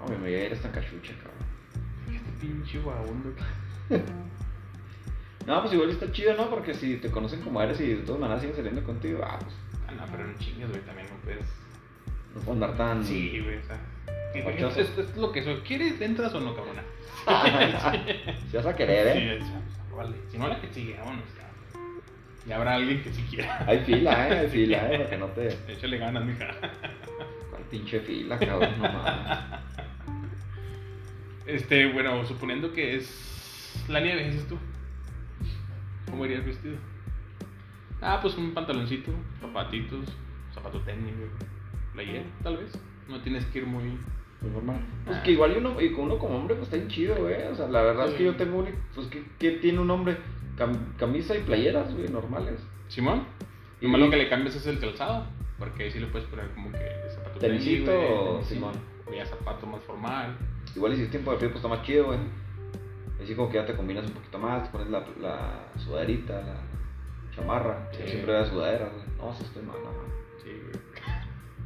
[0.00, 2.14] No, güey, me iba a ir hasta cachucha, cabrón.
[2.14, 3.30] Este pinche vagabundo.
[5.46, 6.50] No, pues igual está chido, ¿no?
[6.50, 9.54] Porque si te conocen como eres y de todas maneras siguen saliendo contigo, ah, pues
[9.86, 11.46] Ah, no, pero no chingues, güey, también no puedes.
[12.34, 13.02] no puedo andar tan.
[13.02, 13.80] Sí, güey, o sea.
[14.34, 14.80] sí.
[14.82, 15.56] Esto es lo que soy.
[15.60, 16.82] ¿Quieres, entras o no, cabrona?
[18.50, 19.38] Si vas a querer, Sí, ¿eh?
[19.40, 20.16] o sea, vale.
[20.30, 21.47] Si no, la que sigue, vámonos, ya.
[22.48, 23.64] Y habrá alguien que sí quiera.
[23.66, 24.38] Hay fila, ¿eh?
[24.38, 24.98] Hay fila, ¿eh?
[24.98, 25.48] Para que no te.
[25.72, 26.46] Échale ganas, mija.
[27.50, 28.70] ¿Cuál pinche fila, cabrón?
[28.78, 29.38] No mames.
[31.46, 34.58] Este, bueno, suponiendo que es la nieve, dices tú.
[36.10, 36.76] ¿Cómo irías vestido?
[38.00, 40.06] Ah, pues un pantaloncito, zapatitos,
[40.54, 41.18] zapato técnico,
[41.92, 42.72] playera, tal vez.
[43.08, 43.98] No tienes que ir muy.
[44.40, 44.80] Muy normal.
[45.04, 45.22] Pues Ah.
[45.24, 47.42] que igual uno, uno como hombre, pues está bien chido, güey.
[47.50, 48.68] O sea, la verdad es que yo tengo un.
[48.94, 50.16] Pues que, que tiene un hombre.
[50.58, 52.60] Cam- camisa y playeras, güey, normales.
[52.88, 53.24] Simón.
[53.80, 55.26] Y- Lo malo que le cambias es el calzado.
[55.58, 56.78] Porque ahí sí le puedes poner como que
[57.14, 57.92] zapato Tenisito
[58.38, 58.74] o Simón.
[59.06, 60.36] O ya zapato más formal.
[60.76, 62.18] Igual y si es tiempo de frío, pues está más chido, güey.
[63.22, 66.56] Así como que ya te combinas un poquito más, te pones la, la sudaderita, la
[67.34, 67.88] chamarra.
[67.92, 67.98] Sí.
[68.02, 69.04] Yo siempre era sudadera, güey.
[69.18, 69.90] No, si estoy mal, no.
[70.42, 70.78] Sí, güey.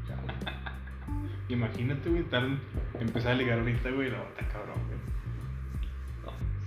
[1.49, 2.43] Imagínate, güey, estar,
[2.99, 4.11] empezar a ligar ahorita, güey.
[4.11, 4.99] No, está cabrón, güey.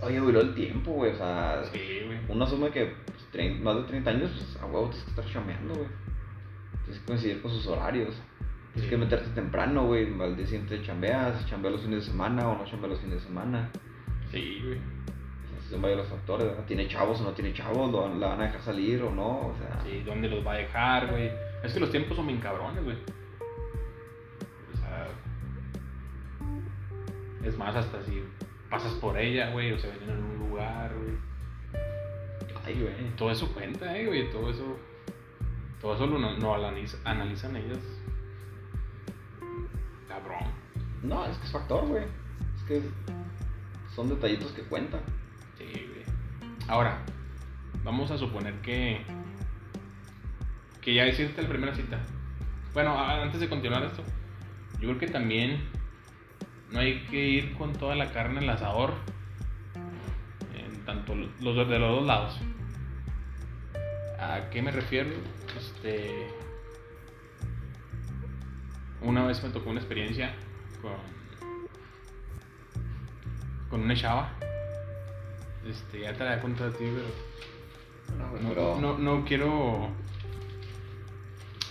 [0.06, 1.12] Oye, duró el tiempo, güey.
[1.12, 2.18] O sea, Sí, güey.
[2.30, 2.94] uno asume que
[3.32, 5.88] pues, más de 30 años, pues a huevo tienes que estar chameando, güey.
[6.84, 8.16] Tienes que coincidir con sus horarios.
[8.74, 8.90] Tienes Sí.
[8.90, 10.08] que meterte temprano, güey.
[10.22, 13.28] Al día siguiente chambeas, chambeas los fines de semana o no chambeas los fines de
[13.28, 13.70] semana.
[14.32, 14.78] Sí, güey.
[14.78, 16.66] O sea, son varios los factores, ¿verdad?
[16.66, 17.92] ¿Tiene chavos o no tiene chavos?
[17.92, 19.48] ¿Lo, ¿La van a dejar salir o no?
[19.48, 21.32] O sea, Sí, ¿dónde los va a dejar, güey?
[21.64, 22.98] Es que los tiempos son bien cabrones, güey.
[24.74, 25.08] O sea.
[27.44, 28.24] Es más, hasta si
[28.76, 31.16] pasas por ella, güey, o se ven en un lugar, güey.
[32.66, 33.16] ay, güey.
[33.16, 34.30] Todo eso cuenta, eh, güey.
[34.32, 34.78] Todo eso.
[35.82, 37.80] Todo eso lo no, no analiz- analizan ellas.
[40.08, 40.44] Cabrón.
[41.04, 42.04] No, es que es factor, güey.
[42.58, 42.82] Es que
[43.94, 45.02] son detallitos que cuentan.
[45.58, 46.04] Sí, güey.
[46.68, 46.98] Ahora,
[47.84, 49.02] vamos a suponer que.
[50.82, 52.00] Que ya hiciste la primera cita.
[52.74, 54.04] Bueno, antes de continuar esto,
[54.80, 55.64] yo creo que también
[56.76, 58.94] no hay que ir con toda la carne al asador.
[60.54, 62.38] En tanto los dos- de los dos lados.
[64.20, 65.10] ¿A qué me refiero?
[65.58, 66.28] Este.
[69.02, 70.36] Una vez me tocó una experiencia
[70.82, 70.92] con.
[73.70, 74.34] con una chava.
[75.66, 78.38] Este, ya te la conté a ti, pero.
[78.42, 79.90] No, no, no quiero.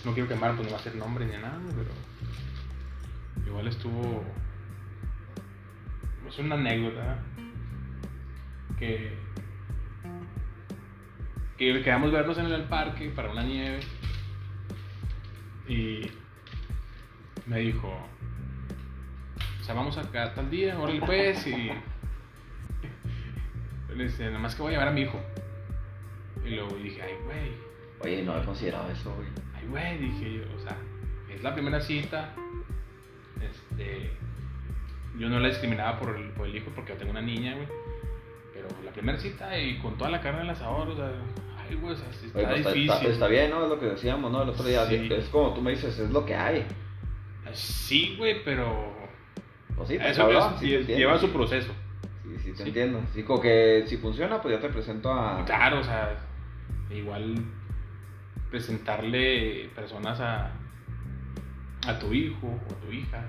[0.04, 3.46] No quiero quemar, pues no va a ser nombre ni nada, pero.
[3.46, 4.24] Igual estuvo.
[6.34, 7.18] Es una anécdota.
[8.76, 9.12] Que.
[11.56, 13.78] que quedamos vernos en el parque para una nieve.
[15.68, 16.10] Y
[17.46, 17.88] me dijo,
[19.60, 21.70] o sea, vamos acá tal día, órale pues, y
[23.94, 25.20] le dice, nada más que voy a llevar a mi hijo.
[26.44, 27.52] Y luego dije, ay, güey,
[28.00, 29.28] Oye, no he considerado eso, güey.
[29.54, 30.76] ay, güey, dije yo, o sea,
[31.32, 32.34] es la primera cita,
[33.40, 34.10] este,
[35.18, 37.68] yo no la discriminaba por el, por el hijo porque yo tengo una niña, güey.
[38.52, 41.10] Pero la primera cita y con toda la carne en el asador, o sea,
[41.58, 42.92] ay, güey, o sea, sí está Oye, pues, está, difícil.
[42.96, 43.62] está- está bien, ¿no?
[43.64, 44.42] Es lo que decíamos, ¿no?
[44.42, 44.86] El otro día.
[44.86, 45.08] Sí.
[45.10, 46.64] Es como tú me dices, es lo que hay.
[47.52, 48.92] Sí, güey, pero
[49.76, 51.72] Pues sí, está eso cabrón, sí lleva su proceso.
[52.24, 52.62] Sí, sí, te Sí.
[52.68, 53.00] entiendo.
[53.12, 55.44] Sí, como que si funciona, pues ya te presento a.
[55.44, 56.16] Claro, o sea,
[56.90, 57.34] igual
[58.50, 60.52] presentarle personas a,
[61.86, 63.26] a tu hijo o tu hija,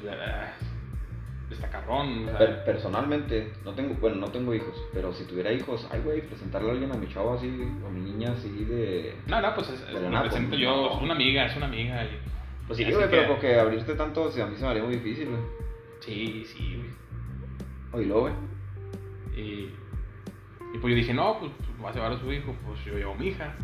[0.00, 2.28] pues está cabrón.
[2.38, 6.68] Per- personalmente, no tengo, bueno, no tengo hijos, pero si tuviera hijos, ay, güey, presentarle
[6.70, 7.46] a alguien a mi chavo así,
[7.82, 9.14] o a mi niña así de.
[9.26, 9.80] no, no, pues es,
[10.10, 10.96] me presento pues, yo, no.
[10.96, 12.04] es una amiga, es una amiga.
[12.04, 12.18] y-
[12.66, 15.28] Pues sí, güey, que- pero porque abrirte tanto, a mí se me haría muy difícil,
[15.28, 15.42] güey.
[16.00, 18.02] Sí, sí, güey.
[18.04, 18.32] Oílo, güey.
[19.36, 19.70] Y,
[20.74, 21.52] y pues yo dije, no, pues
[21.84, 23.54] va a llevar a su hijo, pues yo llevo a mi hija.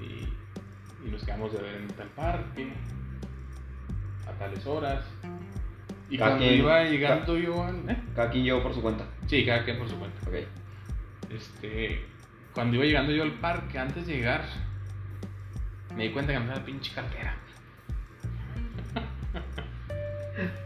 [0.00, 2.72] Y, y nos quedamos de ver en tal parque,
[4.40, 5.04] tales horas.
[6.08, 7.88] Y Cada cuando quien- iba llegando yo al...
[7.88, 7.96] ¿eh?
[8.16, 9.04] Cada quien llevó por su cuenta.
[9.28, 10.18] Sí, cada quien por su cuenta.
[10.28, 10.34] Ok.
[11.30, 12.04] Este,
[12.52, 14.42] cuando iba llegando yo al parque, antes de llegar,
[15.94, 17.36] me di cuenta que me la pinche cartera.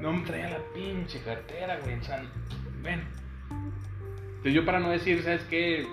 [0.00, 1.98] No me traía la pinche cartera, güey.
[1.98, 2.22] O sea,
[2.84, 3.02] ven.
[4.28, 5.84] Entonces yo para no decir, ¿sabes qué?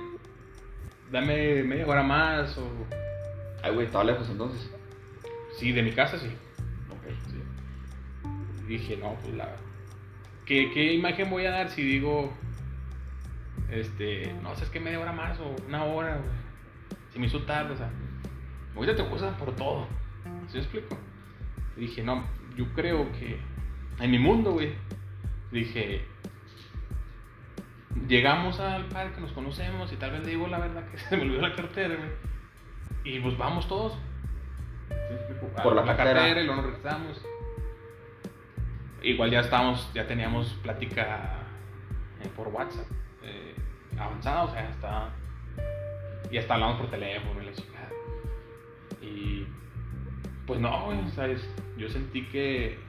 [1.12, 2.70] Dame media hora más o...
[3.64, 4.70] Ay, güey, estaba lejos entonces.
[5.58, 6.28] Sí, de mi casa sí.
[8.68, 9.56] Dije, no, pues la.
[10.46, 12.34] ¿Qué, ¿Qué imagen voy a dar si digo.
[13.70, 14.34] Este.
[14.44, 16.30] No sé, es que media hora más o una hora, güey.
[17.12, 17.90] Se me hizo tarde, o sea.
[18.76, 19.88] Ahorita te juzgan por todo.
[20.48, 20.98] ¿Sí me explico?
[21.78, 22.26] Y dije, no,
[22.56, 23.40] yo creo que.
[24.00, 24.74] En mi mundo, güey.
[25.52, 26.06] Dije.
[28.08, 31.24] Llegamos al parque, nos conocemos y tal vez le digo la verdad que se me
[31.24, 32.10] olvidó la cartera, güey.
[33.16, 33.94] Y pues vamos todos.
[34.90, 35.48] ¿Sí me explico?
[35.58, 36.28] A Por la cartera.
[36.30, 37.26] y luego nos regresamos.
[39.06, 41.36] Igual ya estábamos, ya teníamos plática
[42.24, 42.88] eh, por WhatsApp
[43.22, 43.54] eh,
[44.00, 45.14] avanzada, o sea, está,
[46.32, 47.90] ya está hablando por teléfono y la chingada.
[49.04, 49.46] Y
[50.48, 51.48] pues no, güey, ¿sabes?
[51.78, 52.80] Yo sentí que,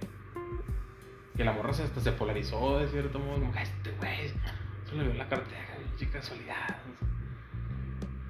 [1.36, 4.28] que la morra hasta se polarizó de cierto modo, como que "Ay, este güey,
[4.88, 6.78] se le vio la cartera, chica casualidad.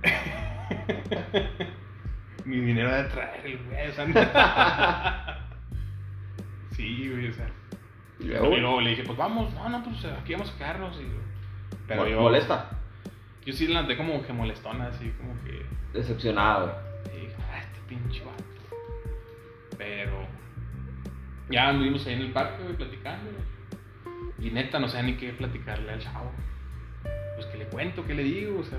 [2.44, 4.06] Mi dinero de traer el güey, o sea.
[6.72, 7.48] sí, güey, o sea.
[8.26, 11.00] Y Y luego, le dije, pues vamos, no, no, pues aquí vamos a quedarnos.
[11.00, 11.06] Y,
[11.86, 12.20] pero Mo- yo.
[12.20, 12.70] molesta,
[13.44, 15.64] Yo sí la andé como que molestona, así como que.
[15.92, 16.76] decepcionado.
[17.14, 18.42] y dije, ah, este pinche vato.
[19.78, 20.26] Pero.
[21.48, 23.30] Ya anduvimos ahí en el parque, güey, platicando.
[24.40, 26.32] Y neta, no sé ni qué platicarle al chavo.
[27.36, 28.78] Pues que le cuento, qué le digo, o sea.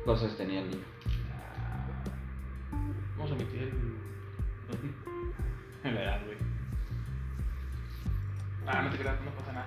[0.00, 0.84] Entonces tenía el niño.
[1.32, 1.86] ah,
[3.16, 4.00] Vamos a meter el.
[5.84, 6.36] En la edad, güey.
[8.72, 9.66] Ah, no te creas, no pasa nada.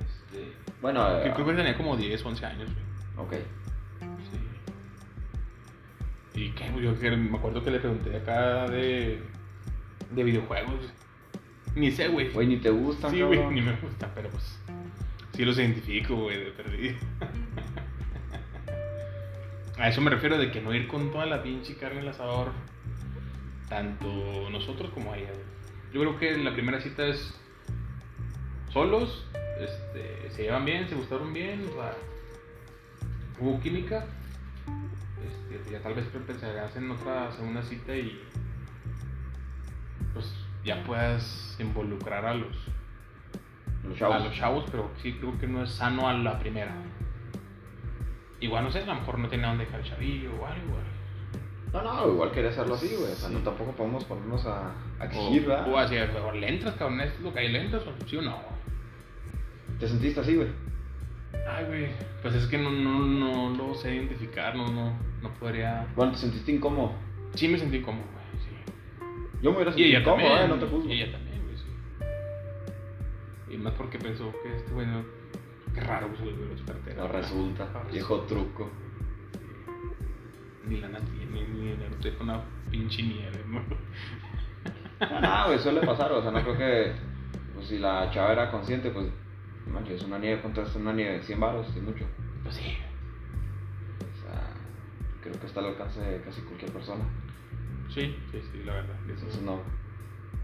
[0.00, 0.52] Este.
[0.80, 2.70] Bueno, Que eh, creo que tenía como 10, 11 años,
[3.16, 3.26] güey.
[3.26, 3.32] ok.
[6.32, 6.40] Sí.
[6.40, 6.70] ¿Y qué?
[6.70, 9.20] Pues Yo que me acuerdo que le pregunté acá de,
[10.10, 10.92] de videojuegos.
[11.74, 12.30] Ni sé, güey.
[12.30, 14.58] Güey, ni te gusta, Sí, güey, ni me gusta, pero pues.
[15.34, 16.96] Sí los identifico, güey, de perdido.
[19.78, 22.50] A eso me refiero de que no ir con toda la pinche carne al asador.
[23.68, 25.44] Tanto nosotros como ella, güey.
[25.92, 27.38] Yo creo que la primera cita es
[28.72, 29.24] solos,
[29.60, 31.94] este, se llevan bien, se gustaron bien, o sea,
[33.40, 34.06] hubo química.
[35.26, 38.22] Este, ya tal vez pensarás en otra segunda cita y
[40.12, 40.32] pues
[40.64, 42.56] ya puedas involucrar a los
[44.02, 46.74] a los chavos, pero sí creo que no es sano a la primera.
[48.40, 50.76] Igual no sé, a lo mejor no tiene dónde dejar el chavillo o algo.
[51.72, 53.12] No, no, igual quería hacerlo así, güey.
[53.12, 53.34] O sea, Sí.
[53.34, 55.72] no tampoco podemos ponernos a, a O, exigir, ¿verdad?
[55.72, 58.22] o así, o le entras, cabrón, es lo que hay, le entras, o sí o
[58.22, 58.38] no.
[59.78, 60.48] ¿Te sentiste así, güey?
[61.48, 61.88] Ay, güey,
[62.22, 65.86] pues es que no, no, no lo sé identificar, no, no, no podría.
[65.94, 66.92] Bueno, ¿te sentiste incómodo?
[67.34, 68.50] Sí me sentí cómodo, güey, sí.
[69.42, 70.54] Yo me hubiera sentido ella incómodo, también, ¿eh?
[70.54, 70.88] No te juzgo.
[70.88, 73.54] y ella también, güey, sí.
[73.54, 75.04] Y más porque pensó que este güey no.
[75.74, 77.02] Qué raro, güey, se le dio su cartera.
[77.02, 78.70] No resulta, viejo truco.
[80.66, 83.62] Ni lana tiene, ni dinero, deja una pinche nieve, ¿no?
[85.20, 86.92] No, güey, suele pasar, o sea, no creo que.
[87.54, 89.06] Pues si la chava era consciente, pues
[89.66, 91.22] No manches, una nieve, ¿cuánto es una nieve?
[91.22, 92.04] 100 baros, y mucho.
[92.42, 92.76] Pues sí.
[94.00, 94.50] O sea,
[95.20, 97.04] creo que está al alcance de casi cualquier persona.
[97.92, 98.96] Sí, sí, sí, la verdad.
[99.08, 99.60] Entonces no.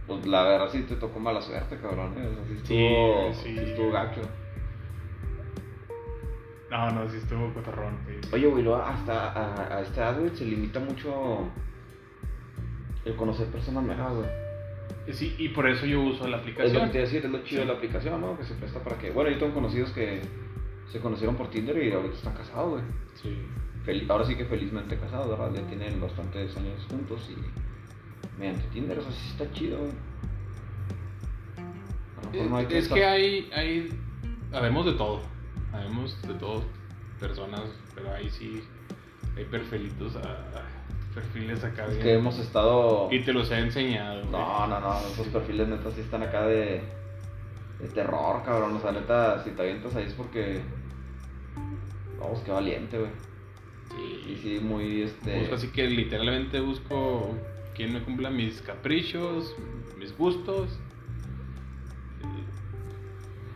[0.07, 2.15] Pues la verdad sí te tocó mala suerte, cabrón.
[2.19, 2.27] ¿eh?
[2.27, 3.59] O sea, sí Sí, estuvo, sí.
[3.59, 4.21] sí estuvo gacho.
[6.71, 8.31] No, no, sí estuvo sí, sí.
[8.33, 11.49] Oye, güey, luego hasta a, a esta edad, güey, se limita mucho
[13.05, 14.44] el conocer personas nuevas, güey.
[15.13, 16.91] Sí, y por eso yo uso la Es lo que aplicación.
[16.93, 18.39] te a decir, es lo chido de la aplicación, ¿no?
[18.39, 19.11] Que se presta para que.
[19.11, 20.23] Bueno, yo tengo conocidos que
[20.91, 22.83] se conocieron por Tinder y ahorita están casados, güey.
[23.23, 23.37] Sí.
[23.85, 25.53] Fel- Ahora sí que felizmente casados, ¿verdad?
[25.55, 29.91] Ya tienen bastantes años juntos y mediante Tinder, eso sí está chido, güey.
[32.19, 33.91] A lo mejor no hay Es estar- que hay, hay,
[34.53, 35.21] habemos de todo,
[35.73, 36.65] habemos de todo,
[37.21, 37.63] personas,
[37.95, 38.63] pero ahí sí
[39.37, 40.63] hay perfilitos, ah,
[41.15, 43.09] perfiles acá Es que hemos estado.
[43.11, 44.21] Y te los he enseñado.
[44.21, 44.33] güey.
[44.33, 46.83] No, no, no, esos perfiles neta sí están acá de,
[47.81, 48.77] de terror, cabrón.
[48.77, 50.61] O sea, neta, si te avientas ahí es porque.
[52.21, 53.11] Vamos, qué valiente, güey.
[53.97, 54.41] Y Sí.
[54.43, 55.41] sí, muy este.
[55.41, 57.35] Busco así que literalmente busco
[57.75, 59.55] quien me cumpla mis caprichos,
[59.99, 60.79] mis gustos.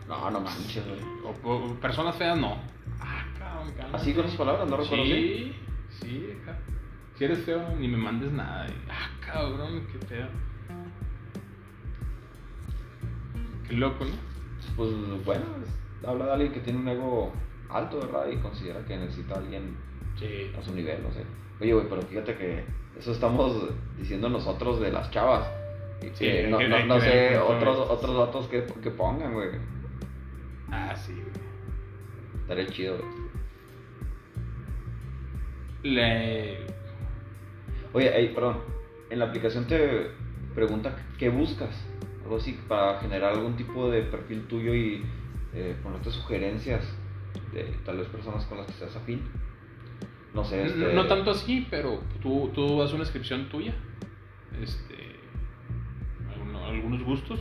[0.07, 0.99] No, no manches, güey.
[1.43, 2.57] O, o personas feas no.
[2.99, 3.73] Ah, cabrón.
[3.93, 5.53] Así con esas palabras, no recuerdo Sí,
[5.99, 6.57] sí, acá.
[7.19, 8.65] Si eres feo, ni me mandes nada.
[8.67, 10.27] Y, ah, cabrón, qué feo.
[13.67, 14.11] Qué loco, ¿no?
[14.77, 14.89] Pues
[15.25, 17.33] bueno, es- habla de alguien que tiene un ego
[17.69, 18.29] alto, ¿verdad?
[18.31, 19.75] Y considera que necesita a alguien
[20.17, 20.49] Sí.
[20.57, 21.25] a su nivel, no sé.
[21.59, 22.63] Oye, güey, pero fíjate que
[22.97, 25.45] eso estamos diciendo nosotros de las chavas.
[26.01, 28.91] Sí, que no, que- no, hay no que ver sé, otros, otros datos que, que
[28.91, 29.49] pongan, güey.
[30.71, 31.25] Ah, sí, güey.
[32.43, 33.09] Estaría chido, güey.
[35.83, 36.78] Le...
[37.93, 38.57] Oye, ey, perdón.
[39.09, 40.11] En la aplicación te
[40.53, 41.69] pregunta qué buscas.
[42.23, 45.03] Algo así para generar algún tipo de perfil tuyo y
[45.53, 46.85] eh, ponerte sugerencias
[47.53, 49.21] de tal vez personas con las que seas afín.
[50.33, 50.93] No sé, este...
[50.93, 53.73] No, tanto así, pero tú, tú haces una descripción tuya.
[54.61, 55.15] Este.
[56.31, 57.39] alguno- algunos gustos.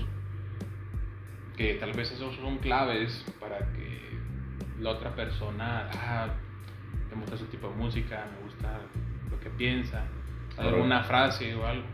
[1.56, 4.16] Que tal vez esos son claves para que
[4.80, 5.90] la otra persona.
[5.92, 6.28] Ah,
[7.14, 8.80] me gusta su tipo de música, me gusta
[9.30, 10.06] lo que piensa.
[10.58, 11.86] Alguna frase o algo.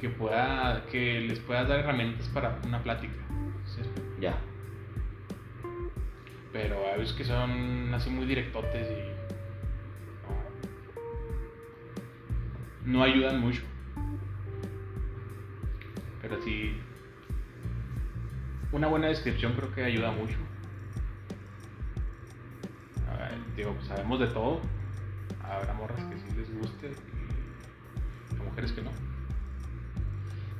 [0.00, 0.84] Que pueda.
[0.90, 3.14] que les puedas dar herramientas para una plática.
[3.66, 3.82] ¿sí?
[4.20, 4.36] Ya.
[6.52, 9.14] Pero hay veces que son así muy directotes y
[12.86, 13.62] no, no ayudan mucho.
[16.22, 16.80] Pero sí,
[18.74, 20.36] una buena descripción creo que ayuda mucho.
[23.08, 24.60] A ver, digo, pues sabemos de todo.
[25.42, 27.13] Habrá morras que sí les guste y a
[28.44, 28.90] mujeres que no.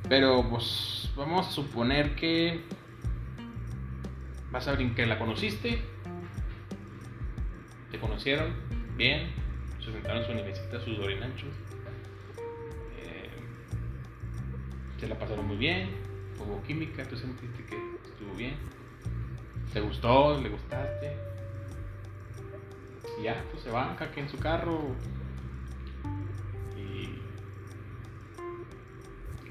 [0.09, 2.61] Pero pues vamos a suponer que
[4.51, 5.81] vas a que la conociste,
[7.91, 8.53] te conocieron
[8.95, 9.31] bien,
[9.79, 11.49] se sentaron en su nimecita, sus dorinanchos,
[12.99, 13.29] eh,
[14.99, 15.89] se la pasaron muy bien,
[16.39, 18.55] hubo química, tú sentiste que estuvo bien,
[19.73, 21.17] te gustó, le gustaste,
[23.19, 24.95] y ya, pues se van acá en su carro.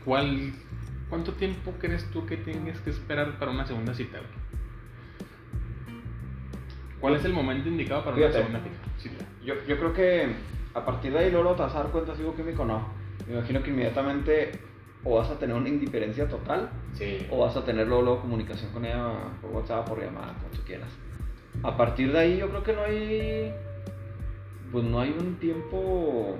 [0.04, 0.52] ¿Cuál,
[1.08, 4.18] ¿Cuánto tiempo crees tú que tienes que esperar para una segunda cita?
[4.18, 4.30] güey?
[7.00, 8.38] ¿Cuál es el momento indicado para Fíjate.
[8.40, 9.24] una segunda cita?
[9.44, 10.28] Yo, yo creo que
[10.74, 12.88] a partir de ahí luego te vas a dar cuenta si hubo químico o no.
[13.26, 14.52] Me imagino que inmediatamente
[15.04, 17.26] o vas a tener una indiferencia total Sí.
[17.30, 19.12] o vas a tener luego, luego comunicación con ella
[19.42, 20.88] por WhatsApp, por llamada, como tú quieras.
[21.62, 23.52] A partir de ahí yo creo que no hay
[24.72, 26.36] pues no hay un tiempo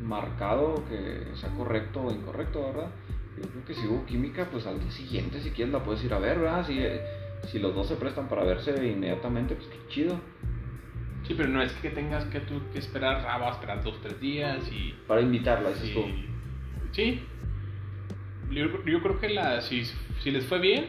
[0.00, 2.90] marcado que sea correcto o incorrecto, ¿verdad?
[3.36, 6.14] Yo creo que si hubo química, pues al día siguiente si quieres la puedes ir
[6.14, 6.66] a ver, ¿verdad?
[6.66, 6.78] Si,
[7.48, 10.20] si los dos se prestan para verse inmediatamente, pues qué chido.
[11.26, 14.00] Sí, pero no es que tengas que tú que esperar, ah, vas a esperar dos,
[14.02, 14.94] tres días y.
[15.08, 16.04] Para invitarla, dices y- tú.
[16.92, 17.26] sí.
[18.50, 19.84] Yo, yo creo que la, si,
[20.20, 20.86] si les fue bien,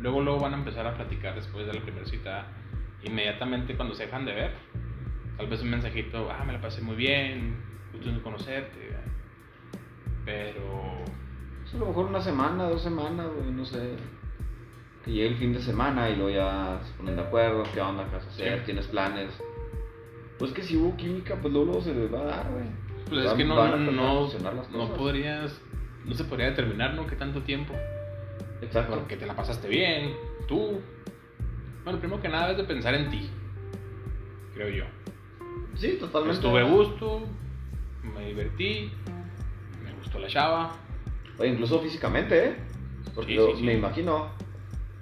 [0.00, 2.48] luego, luego van a empezar a platicar después de la primera cita,
[3.04, 4.50] inmediatamente cuando se dejan de ver.
[5.36, 7.56] Tal vez un mensajito, ah, me la pasé muy bien,
[7.94, 8.90] gusto en conocerte.
[10.24, 11.02] Pero.
[11.62, 13.96] Pues a lo mejor una semana, dos semanas, güey, no sé.
[15.04, 18.04] Que llegue el fin de semana y luego ya se ponen de acuerdo, qué onda,
[18.08, 18.64] qué vas a hacer, Sí.
[18.66, 19.30] tienes planes.
[20.38, 22.64] Pues que si hubo química, pues luego, luego se les va a dar, güey.
[23.08, 24.28] Pues es Van- que no, no,
[24.72, 25.60] no, podrías,
[26.06, 27.06] no se podría determinar, ¿no?
[27.06, 27.74] ¿Qué tanto tiempo?
[28.62, 28.94] Exacto.
[28.94, 30.14] Porque te la pasaste bien,
[30.48, 30.80] tú.
[31.84, 33.28] Bueno, primero que nada es de pensar en ti,
[34.54, 34.84] creo yo.
[35.74, 36.36] Sí, totalmente.
[36.36, 37.24] Estuve a gusto,
[38.14, 38.92] me divertí,
[39.82, 40.72] me gustó la chava.
[41.38, 42.56] Oye, incluso físicamente, ¿eh?
[43.14, 43.62] Porque Sí, yo sí, sí.
[43.64, 44.28] me imagino,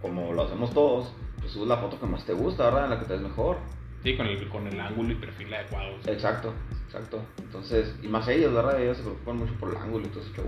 [0.00, 2.84] como lo hacemos todos, pues subes la foto que más te gusta, ¿verdad?
[2.84, 3.58] En la que te ves mejor.
[4.02, 5.96] Sí, con el, con el ángulo y perfil adecuado.
[6.02, 6.10] sí.
[6.10, 6.52] Exacto,
[6.86, 7.22] exacto.
[7.38, 8.80] Entonces, y más ellos, ¿verdad?
[8.80, 10.46] Ellos se preocupan mucho por el ángulo y todo ese show.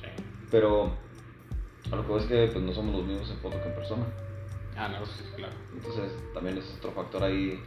[0.00, 0.08] Sí.
[0.50, 0.92] Pero
[1.90, 4.04] a lo que es que pues, no somos los mismos en foto que en persona.
[4.76, 5.52] Ah, no, sí, claro.
[5.74, 7.62] Entonces, también es otro factor ahí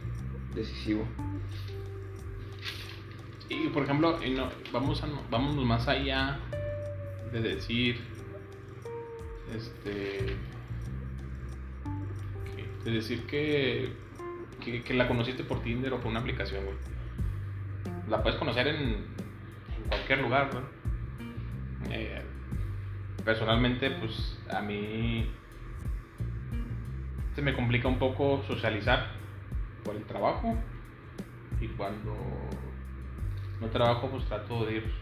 [0.54, 1.04] decisivo.
[3.48, 6.38] Y por ejemplo, y no, vamos a, más allá
[7.32, 8.00] de decir,
[9.54, 10.36] este,
[12.84, 13.92] de decir que,
[14.64, 16.76] que, que la conociste por Tinder o por una aplicación, güey.
[18.08, 20.64] La puedes conocer en, en cualquier lugar, güey.
[21.90, 22.22] Eh,
[23.24, 25.30] personalmente, pues a mí
[27.34, 29.10] se me complica un poco socializar
[29.84, 30.56] por el trabajo
[31.60, 32.14] y cuando
[33.60, 34.92] no trabajo pues trato de ir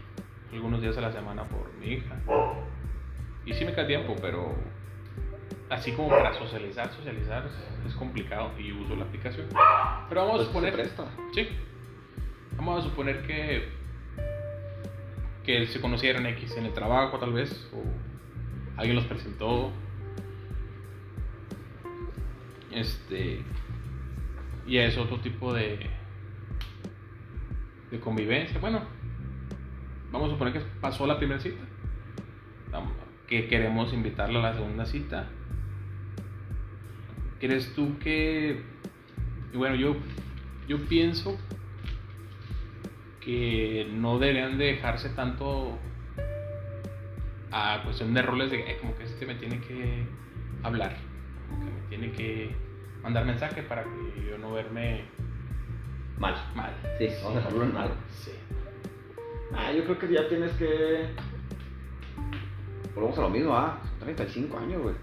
[0.53, 2.15] algunos días a la semana por mi hija.
[3.45, 4.55] Y sí me queda tiempo pero
[5.69, 7.49] así como para socializar socializar
[7.85, 9.47] es complicado y uso la aplicación.
[10.09, 11.05] Pero vamos Pues a se suponer presta.
[11.33, 11.49] sí.
[12.57, 13.69] Vamos a suponer que
[15.45, 17.83] que se conocieron X en el trabajo tal vez o
[18.77, 19.71] alguien los presentó.
[22.71, 23.41] Este
[24.67, 25.89] y es otro tipo de
[27.91, 28.59] de convivencia.
[28.59, 28.81] Bueno
[30.11, 31.63] vamos a suponer que pasó la primera cita.
[33.27, 35.27] Que queremos invitarla a la segunda cita.
[37.39, 38.61] Crees tú que
[39.53, 39.95] y bueno yo
[40.67, 41.37] yo pienso
[43.21, 45.77] que no deberían de dejarse tanto
[47.51, 50.05] a cuestión de roles de "Eh, como que este me tiene que
[50.61, 50.95] hablar
[51.49, 52.55] como que me tiene que
[53.01, 55.05] mandar mensaje para que yo no verme
[56.17, 56.35] Mal.
[56.55, 57.89] mal Sí, vamos a dejarlo en mal.
[58.09, 58.31] sí
[59.53, 61.07] Ah, yo creo que ya tienes que.
[62.93, 63.79] Volvemos a lo mismo, ah.
[63.89, 64.95] Son 35 años, güey.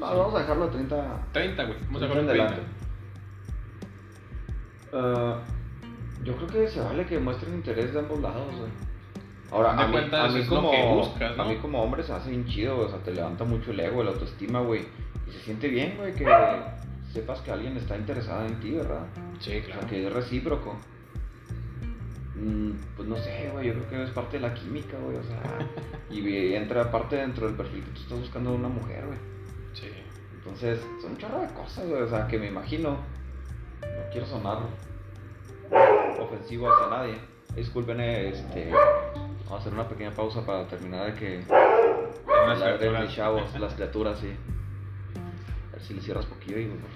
[0.00, 1.26] Vamos a dejarlo a 30.
[1.32, 2.62] 30 güey vamos a dejarlo en adelante.
[4.92, 5.38] Ah,
[6.24, 8.70] yo creo que se vale que muestren interés de ambos lados, güey.
[9.52, 11.44] Ahora, a mí, a mí como, que buscas, ¿no?
[11.44, 12.80] a mí como hombre se hace bien chido.
[12.80, 14.82] O sea, te levanta mucho el ego, la autoestima, güey.
[15.28, 16.24] Y se siente bien, güey, que
[17.16, 19.06] sepas que alguien está interesado en ti, ¿verdad?
[19.40, 20.76] sí O claro sea, que es recíproco.
[22.34, 25.22] Mm, pues no sé, güey, yo creo que es parte de la química, güey, o
[25.22, 25.40] sea,
[26.10, 29.18] y entra parte dentro del perfil que tú estás buscando de una mujer, güey.
[29.72, 29.88] sí
[30.36, 34.58] Entonces, son un chorro de cosas, güey, o sea, que me imagino, no quiero sonar
[36.20, 37.14] ofensivo hacia nadie.
[37.54, 42.78] Disculpen, este, vamos a hacer una pequeña pausa para terminar de que Unas hablar de
[42.78, 43.02] criaturas.
[43.04, 44.32] mis chavos, las criaturas, sí.
[45.70, 46.90] A ver si le cierras poquillo y por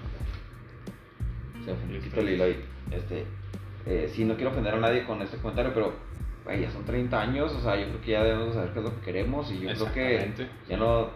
[1.65, 2.09] Se un Listo.
[2.09, 2.65] poquito el hilo ahí.
[2.91, 3.25] Este,
[3.85, 5.93] eh, sí, no quiero ofender a nadie con este comentario, pero
[6.43, 8.79] güey, ya son 30 años, o sea, yo creo que ya debemos de saber qué
[8.79, 10.33] es lo que queremos y yo creo que
[10.67, 11.09] ya no,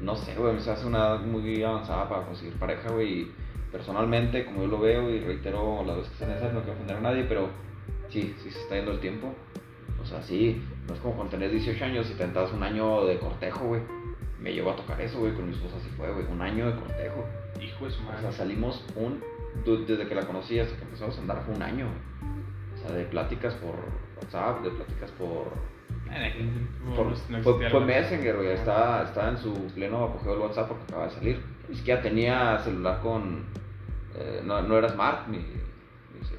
[0.00, 3.32] no sé, güey, se hace una edad muy avanzada para conseguir pareja, güey, y
[3.70, 6.96] personalmente, como yo lo veo y reitero las veces que sean esas, no quiero ofender
[6.96, 7.48] a nadie, pero
[8.08, 9.34] sí, sí se está yendo el tiempo.
[10.00, 13.04] O sea, sí, no es como cuando tenés 18 años y te entras un año
[13.06, 13.80] de cortejo, güey.
[14.40, 16.78] Me llevó a tocar eso, güey, con mi esposa así fue, güey, un año de
[16.78, 17.24] cortejo.
[17.60, 19.22] hijo de su O madre sea, salimos un,
[19.64, 22.74] desde que la conocí hasta que empezamos a andar fue un año, güey.
[22.74, 23.74] O sea, de pláticas por
[24.22, 25.52] WhatsApp, de pláticas por...
[26.94, 30.84] Por- no fue, fue Messenger, güey, estaba, estaba en su pleno apogeo del WhatsApp porque
[30.84, 31.42] acaba de salir.
[31.68, 33.44] Ni siquiera tenía celular con...
[34.16, 35.26] eh, no, no era smart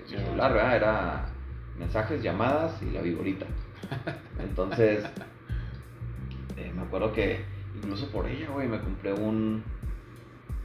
[0.06, 0.54] Sí, celular.
[0.54, 0.76] ¿verdad?
[0.76, 1.26] Era
[1.78, 3.46] mensajes, llamadas y la viborita.
[4.40, 5.04] Entonces,
[6.58, 7.44] eh, me acuerdo que
[7.78, 9.64] incluso por ella, güey, me compré un,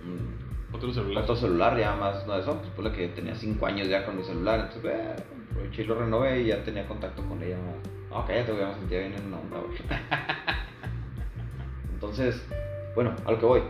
[0.04, 0.36] un
[0.72, 3.88] otro celular otro celular ya más, no de eso, pues ponle que tenía 5 años
[3.88, 5.16] ya con mi celular, entonces, eh,
[5.50, 7.56] aproveché y lo renové y ya tenía contacto con ella.
[8.10, 9.78] No, no cállate, güey, me sentía bien en una onda, güey.
[11.94, 12.42] Entonces,
[12.94, 13.62] bueno, a lo que voy.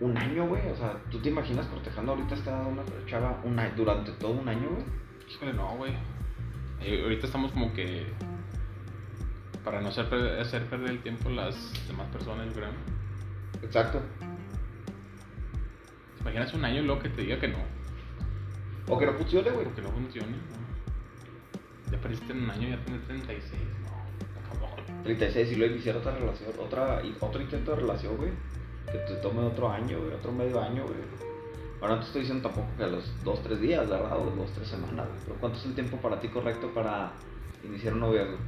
[0.00, 3.72] Un año, güey, o sea, ¿tú te imaginas cortejando ahorita esta una chava un año-
[3.76, 4.84] durante todo un año, güey?
[5.28, 5.92] Híjole, no, güey.
[6.80, 8.06] Eh, ahorita estamos como que.
[9.68, 11.54] Para no hacer, per- hacer perder el tiempo las
[11.86, 12.70] demás personas, yo creo.
[13.62, 14.00] Exacto.
[16.16, 17.58] ¿Te imaginas un año y luego que te diga que no?
[18.88, 19.66] O que no funcione, güey.
[19.66, 20.30] Porque no funcione.
[20.32, 21.92] ¿no?
[21.92, 23.60] Ya perdiste en un año, ya tienes 36.
[23.82, 25.02] No, cabrón.
[25.04, 28.30] 36 y luego quisiera otra relación, otra, y otro intento de relación, güey.
[28.90, 30.96] Que te tome otro año, güey, otro medio año, güey.
[31.82, 34.16] Ahora no te estoy diciendo tampoco que a los 2, 3 días, ¿verdad?
[34.18, 35.20] O 2, 3 semanas, güey.
[35.26, 37.12] Pero ¿cuánto es el tiempo para ti correcto para
[37.62, 38.38] iniciar un noviazgo?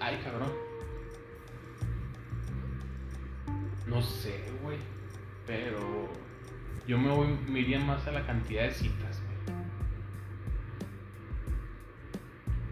[0.00, 0.52] Ay, cabrón.
[3.86, 4.78] No sé, güey.
[5.46, 6.08] Pero.
[6.86, 9.20] Yo me, voy, me iría más a la cantidad de citas,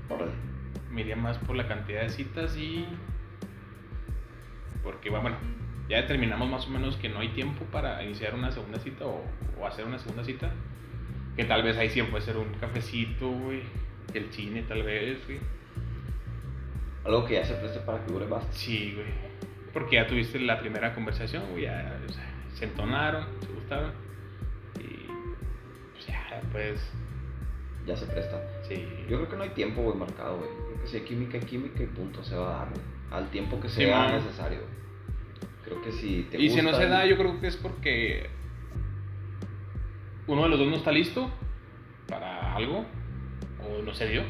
[0.08, 0.30] güey.
[0.90, 2.86] Me iría más por la cantidad de citas y.
[4.82, 5.36] Porque, bueno,
[5.88, 9.22] ya determinamos más o menos que no hay tiempo para iniciar una segunda cita o,
[9.58, 10.52] o hacer una segunda cita.
[11.36, 13.62] Que tal vez ahí sí puede ser un cafecito, güey.
[14.14, 15.40] El cine, tal vez, güey.
[17.06, 18.44] Algo que ya se preste para que dure más.
[18.50, 19.06] Sí, güey.
[19.72, 21.62] Porque ya tuviste la primera conversación, güey.
[21.64, 23.92] Ya o sea, se entonaron, se gustaron.
[24.80, 25.06] Y
[25.92, 26.92] pues ya, pues.
[27.86, 28.42] Ya se presta.
[28.68, 28.84] Sí.
[29.08, 30.50] Yo creo que no hay tiempo, güey, marcado, güey.
[30.50, 32.82] Creo que si hay química, hay química y punto, se va a dar, güey.
[33.12, 34.12] Al tiempo que Sí, sea man.
[34.16, 34.76] necesario, güey.
[35.64, 38.28] Creo que si te Y si no se da, yo creo que es porque
[40.26, 41.30] uno de los dos no está listo
[42.08, 42.84] para algo
[43.62, 44.22] o no se dio.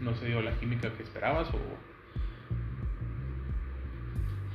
[0.00, 1.58] No se dio la química que esperabas o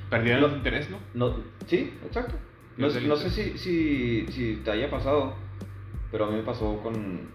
[0.10, 0.48] perdieron No.
[0.48, 0.98] el interés, ¿no?
[1.14, 1.36] No,
[1.68, 2.36] sí, exacto.
[2.78, 5.34] No, No sé, si, si te haya pasado,
[6.12, 7.30] pero a mí me pasó con,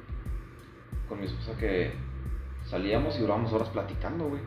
[1.08, 1.92] con mi esposa que
[2.66, 4.42] salíamos y durábamos horas platicando, güey.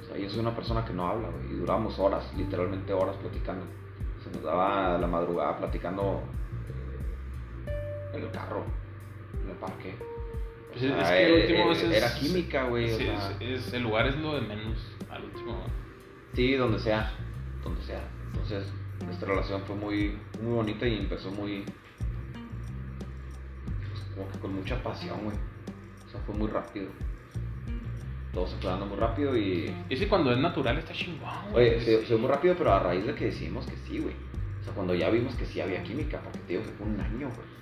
[0.00, 3.16] O sea, yo soy una persona que no habla, güey, y durábamos horas, literalmente horas
[3.16, 3.64] platicando.
[4.22, 6.22] Se nos daba la madrugada platicando
[7.66, 8.64] eh, en el carro,
[9.42, 9.94] en el parque.
[10.72, 12.88] Pues es- es que al eh, último eh, es- era química, güey.
[12.94, 13.06] Sí,
[13.40, 14.78] es- es- el lugar es lo de menos
[15.10, 15.64] al último.
[16.34, 17.12] Sí, donde sea,
[17.64, 18.02] donde sea.
[18.32, 18.66] Entonces,
[19.04, 21.64] nuestra relación fue muy, muy bonita y empezó muy.
[23.90, 25.36] pues, como que con mucha pasión, güey.
[26.06, 26.88] O sea, fue muy rápido.
[28.32, 29.74] Todo se fue dando muy rápido y.
[29.88, 31.28] Y es que cuando es natural está chingón.
[31.52, 31.70] güey.
[31.70, 34.14] Oye, se fue muy rápido, pero a raíz de que decidimos que sí, güey.
[34.60, 37.00] O sea, cuando ya vimos que sí había química, porque te digo que fue un
[37.00, 37.57] año, güey.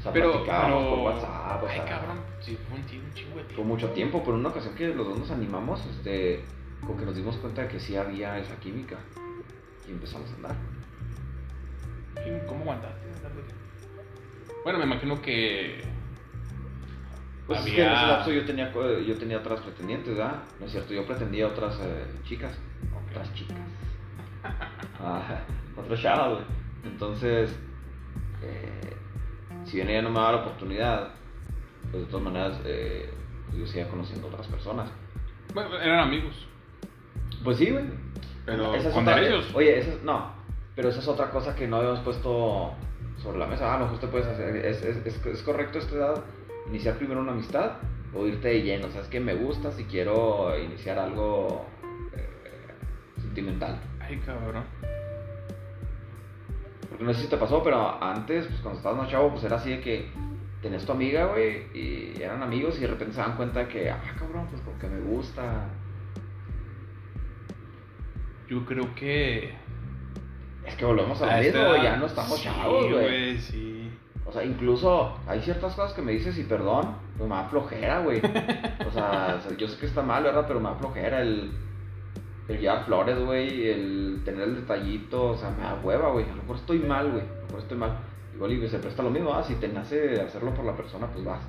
[0.00, 0.90] O sea, Pero, platicábamos pero...
[0.90, 3.64] por WhatsApp, o Ay, sea, cabrón, sí, fue un, un chingo de fue tiempo.
[3.64, 6.42] mucho tiempo, pero en una ocasión que los dos nos animamos, este,
[6.86, 8.96] con que nos dimos cuenta de que sí había esa química.
[9.86, 10.56] Y empezamos a andar.
[12.26, 13.06] ¿Y ¿Cómo aguantaste?
[14.64, 15.82] Bueno, me imagino que.
[17.46, 17.74] Pues es había...
[17.76, 20.42] que en ese lapso yo tenía, co- yo tenía otras pretendientes, ¿verdad?
[20.60, 22.56] No es cierto, yo pretendía otras eh, chicas.
[23.10, 23.56] Otras chicas.
[25.02, 25.40] Ah,
[25.78, 26.42] otras chavas.
[26.84, 27.50] Entonces,
[28.42, 28.79] eh,
[29.64, 31.08] si bien ella no me daba la oportunidad,
[31.90, 33.10] pues de todas maneras eh,
[33.46, 34.90] pues yo seguía conociendo otras personas.
[35.54, 36.46] Bueno, eran amigos.
[37.44, 37.84] Pues sí, güey.
[38.46, 39.50] Pero Esa es otra- derechos.
[39.54, 40.32] Oye, esa es, no,
[40.74, 42.72] pero esa es otra cosa que no habíamos puesto
[43.22, 43.72] sobre la mesa.
[43.74, 44.56] Ah, mejor usted puedes hacer.
[44.56, 46.24] Es, es, es, es correcto a esta edad
[46.68, 47.72] iniciar primero una amistad
[48.14, 48.86] o irte de lleno.
[48.86, 51.66] O sea, es que me gusta si quiero iniciar algo
[52.16, 52.28] eh,
[53.20, 53.80] sentimental.
[54.00, 54.64] Ay, cabrón.
[57.00, 59.56] Porque no sé si te pasó, pero antes, pues cuando estabas más chavo, pues era
[59.56, 60.10] así de que
[60.60, 64.02] tenías tu amiga, güey, y eran amigos y de repente se dan cuenta que, ah,
[64.18, 65.70] cabrón, pues porque me gusta.
[68.50, 69.54] Yo creo que.
[70.66, 72.92] Es que volvemos a a mismo, güey, ya no estamos sí, chavos, güey.
[72.92, 73.90] güey, sí.
[74.26, 78.00] O sea, incluso hay ciertas cosas que me dices y perdón, pues me da flojera,
[78.00, 78.18] güey.
[78.18, 80.44] O sea, o sea, yo sé que está mal, ¿verdad?
[80.46, 81.50] Pero me da flojera el,
[82.50, 86.24] el llevar flores, güey, el tener el detallito, o sea, me da hueva, güey.
[86.24, 87.22] A lo mejor estoy mal, güey.
[87.22, 87.98] A lo mejor estoy mal.
[88.34, 89.42] Igual y se presta lo mismo, ¿ah?
[89.44, 91.42] Si te nace hacerlo por la persona, pues vas.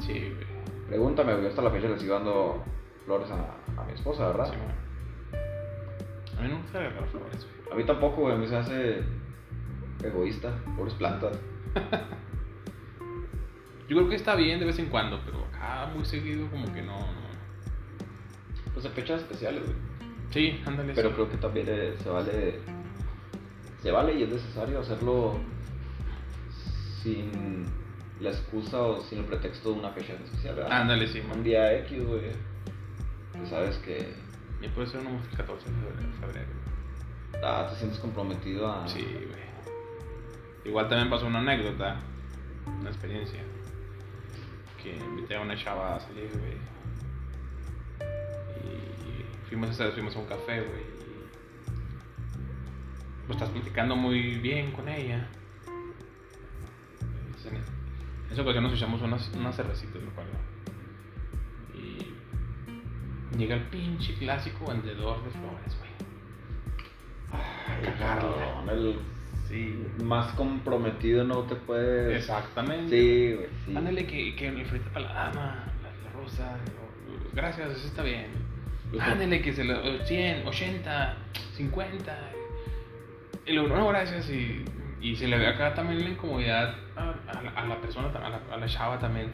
[0.00, 0.54] Sí, güey.
[0.88, 2.64] Pregúntame, güey, hasta la fecha le sigo dando
[3.04, 4.46] flores a, a mi esposa, ¿verdad?
[4.46, 4.84] Sí, güey.
[6.36, 7.72] A mí no me gusta agarrar flores, güey.
[7.72, 9.02] A mí tampoco, güey, a mí se hace
[10.02, 11.38] egoísta, pobres plantas.
[13.88, 16.82] Yo creo que está bien de vez en cuando, pero acá muy seguido, como que
[16.82, 16.98] no.
[16.98, 17.24] no.
[18.72, 19.93] Pues en fechas especiales, güey.
[20.30, 20.92] Sí, ándale.
[20.94, 21.14] Pero sí.
[21.14, 22.60] creo que también eh, se vale.
[23.82, 25.38] Se vale y es necesario hacerlo
[27.02, 27.66] sin
[28.20, 30.72] la excusa o sin el pretexto de una fecha especial, ¿verdad?
[30.80, 32.30] Ándale, sí, Un día X, güey.
[33.32, 34.14] Que sabes que
[34.62, 36.48] Y puede ser uno el 14 de febrero, febrero.
[37.44, 38.88] ah, te sientes comprometido a.
[38.88, 39.44] Sí, güey.
[40.64, 41.96] Igual también pasó una anécdota,
[42.80, 43.40] una experiencia.
[44.82, 46.56] Que invité a una chava a salir, güey.
[49.54, 50.82] Fuimos esa vez, fuimos a un café, güey.
[53.28, 55.28] Pues estás platicando muy bien con ella.
[57.30, 60.32] Pues, En esa ocasión nos echamos unas, unas cervecitas, me acuerdo.
[61.72, 65.92] Y llega el pinche clásico vendedor de flores, güey.
[67.96, 68.98] Cabrón, el
[69.48, 72.16] Sí, más comprometido no te puede.
[72.16, 72.90] exactamente.
[72.90, 73.76] Sí, güey, sí.
[73.76, 76.56] Ándale que, que le frita para la dama, la, la rosa.
[77.32, 78.43] Gracias, eso está bien.
[78.96, 79.10] Ujú.
[79.10, 80.04] Ándale que se lo.
[80.04, 81.16] 100, 80,
[81.56, 82.18] 50.
[83.46, 84.28] Y luego, no, gracias.
[84.30, 84.64] Y,
[85.00, 88.28] y se le ve acá también la incomodidad a, a la, a la persona, a
[88.28, 89.30] la, a la chava también.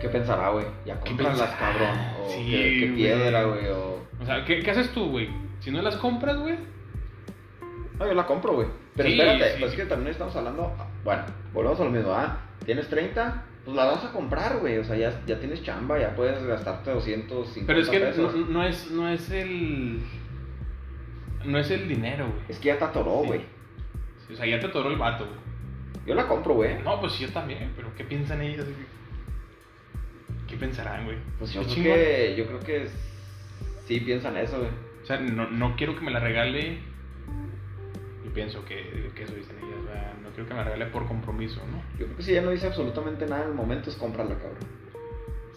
[0.00, 0.64] ¿Qué pensará, güey?
[0.86, 1.58] Ya ¿Qué cómpralas, pensará?
[1.58, 1.98] cabrón.
[2.20, 3.66] O Sí, qué, piedra, güey.
[3.68, 4.02] O...
[4.20, 5.28] O sea, ¿qué, qué haces tú, güey?
[5.60, 6.56] Si no las compras, güey.
[7.98, 8.68] No, yo la compro, güey.
[8.96, 9.56] Pero Sí, espérate, sí.
[9.60, 10.72] pues es que también estamos hablando.
[11.04, 12.38] Bueno, volvemos a lo mismo, ¿ah?
[12.64, 14.78] Tienes 30, pues la vas a comprar, güey.
[14.78, 18.48] O sea, ya, ya tienes chamba, ya puedes gastarte 250 Pero es que no, pesos.
[18.48, 20.00] no es, no es el.
[21.44, 22.44] No es el dinero, güey.
[22.48, 23.40] Es que ya te atoró, güey.
[24.26, 25.38] Sí, o sea, ya te atoró el vato, güey.
[26.06, 26.82] Yo la compro, güey.
[26.82, 28.66] No, pues yo también, pero ¿qué piensan ellos?
[30.48, 31.16] ¿Qué pensarán, güey?
[31.38, 31.94] Pues yo creo chingón.
[31.94, 32.34] que.
[32.36, 32.88] Yo creo que
[33.86, 34.70] sí piensan eso, güey.
[35.02, 36.78] O sea, no, no quiero que me la regale.
[38.24, 39.71] Yo pienso que, que eso dicen ellas,
[40.34, 41.78] quiero que me la regale por compromiso, ¿no?
[41.98, 44.58] Yo creo que si ya no dice absolutamente nada en el momento es cómprala, cabrón.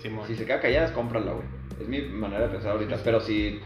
[0.01, 0.27] Simón.
[0.27, 1.45] Si se queda callada es cómprala, güey.
[1.79, 2.91] Es mi manera de pensar ahorita.
[2.95, 3.01] Sí, sí.
[3.05, 3.59] Pero si,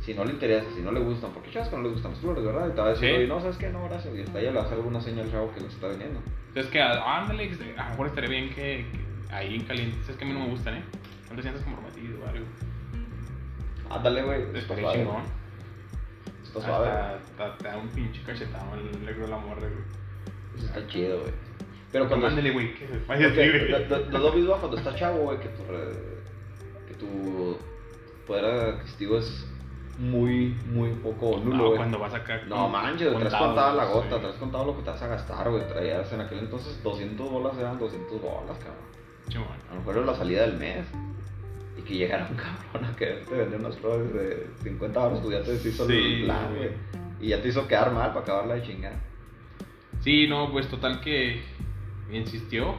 [0.00, 2.20] si no le interesa, si no le gustan, porque chavas que no le gustan las
[2.20, 2.68] flores, ¿verdad?
[2.68, 3.14] Y te va a decir, Sí.
[3.16, 3.70] oye, no, ¿sabes qué?
[3.70, 4.14] No, gracias.
[4.14, 6.20] Y hasta ella le hacer alguna señal al chavo que les está vendiendo.
[6.54, 9.98] Es que, ah, ándale, a lo mejor estaría bien que, que ahí en caliente.
[10.10, 10.82] Es que a mí no me gustan, ¿eh?
[11.30, 12.46] No te sientas comprometido o algo.
[13.90, 14.42] Ándale, güey.
[14.54, 14.98] Está suave.
[14.98, 15.22] chingón.
[16.42, 16.90] Está suave.
[17.58, 20.03] Te da un pinche cachetado el negro de la morra, güey.
[20.58, 21.32] Está chido, güey.
[21.92, 22.26] Pero cuando.
[22.26, 22.74] mándale, güey,
[24.10, 25.62] lo, lo- mismo cuando estás chavo, güey, que tu,
[26.88, 27.56] que tu
[28.26, 29.46] poder adquisitivo es
[29.98, 32.42] muy, muy poco nulo, No, cuando vas acá.
[32.48, 33.92] No manches, güey, traes contado, la sí.
[33.92, 35.66] gota, traes contado lo que te vas a gastar, güey.
[35.68, 38.94] Traías en aquel entonces 200 bolas eran 200 bolas, cabrón.
[39.28, 39.46] Simón.
[39.70, 40.84] A lo mejor era la salida del mes.
[41.78, 42.36] Y que llegara un
[42.72, 46.24] cabrón a quererte vender unas flores de 50 horas, pues ya te hizo Sí, el
[46.24, 46.70] plan, güey.
[47.20, 48.94] Y ya te hizo quedar mal para acabarla de chingar.
[50.04, 51.42] Sí, no, pues total que
[52.12, 52.74] insistió.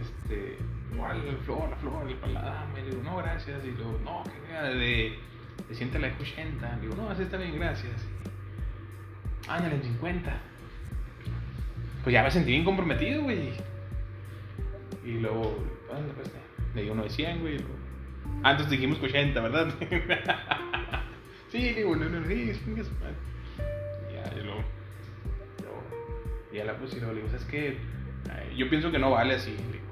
[0.00, 0.56] Este,
[0.94, 3.62] igual la flor, la flor, el paladar, me digo, no, gracias.
[3.64, 5.18] Y luego, no, que vea, de,
[5.68, 6.78] de siente la 80.
[6.80, 8.02] Digo, no, así está bien, gracias.
[9.46, 10.40] Ándale, en 50.
[12.02, 13.50] Pues ya me sentí bien comprometido, güey.
[15.04, 16.30] Y luego, ándale, pues,
[16.74, 17.58] le digo uno de 100, güey.
[17.58, 17.76] luego-
[18.42, 19.68] Ah, dijimos que 80, ¿verdad?
[21.50, 22.52] sí, le digo, no, no, no, sí,
[26.56, 27.76] y ya la luego le digo, ¿sabes qué?
[28.32, 29.84] Ay, Yo pienso que no vale así, digo,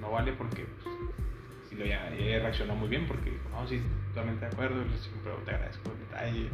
[0.00, 0.96] no vale porque, pues,
[1.68, 5.92] si lo ya, reaccionó muy bien porque no, sí, totalmente de acuerdo, siempre te agradezco
[5.92, 6.48] el detalle.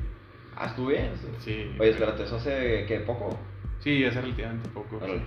[0.57, 1.13] Ah, estuve bien.
[1.39, 1.75] Sí.
[1.79, 3.01] Oye, espérate, eso hace, ¿qué?
[3.01, 3.39] ¿Poco?
[3.79, 4.97] Sí, hace relativamente poco.
[4.97, 5.23] Órale.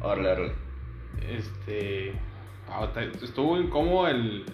[0.00, 0.52] Órale, órale.
[1.28, 2.12] Este.
[2.68, 2.88] ah,
[3.22, 4.46] Estuvo incómodo el.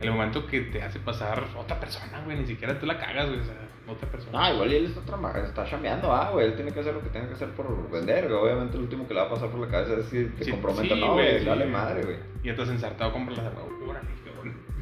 [0.00, 2.38] El momento que te hace pasar otra persona, güey.
[2.38, 3.40] Ni siquiera tú la cagas, güey.
[3.40, 4.38] O sea, otra persona.
[4.46, 5.00] Ah, igual y él está,
[5.44, 6.46] está chambeando, ah, güey.
[6.46, 8.40] Él tiene que hacer lo que tiene que hacer por vender, güey.
[8.40, 10.50] Obviamente, el último que le va a pasar por la cabeza es si te Sí,
[10.50, 12.16] compromete sí, no, güey, sí, Dale madre, güey.
[12.42, 13.52] Y has ensartado, compras las.
[13.86, 14.08] Órale.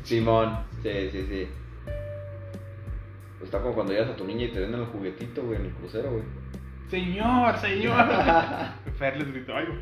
[0.03, 1.49] Simón, sí, sí, sí.
[3.43, 5.73] Está como cuando llegas a tu niña y te venden el juguetito, güey, en el
[5.73, 6.25] crucero, güey.
[6.89, 8.07] Señor, señor.
[8.99, 9.75] Fer les gritó algo.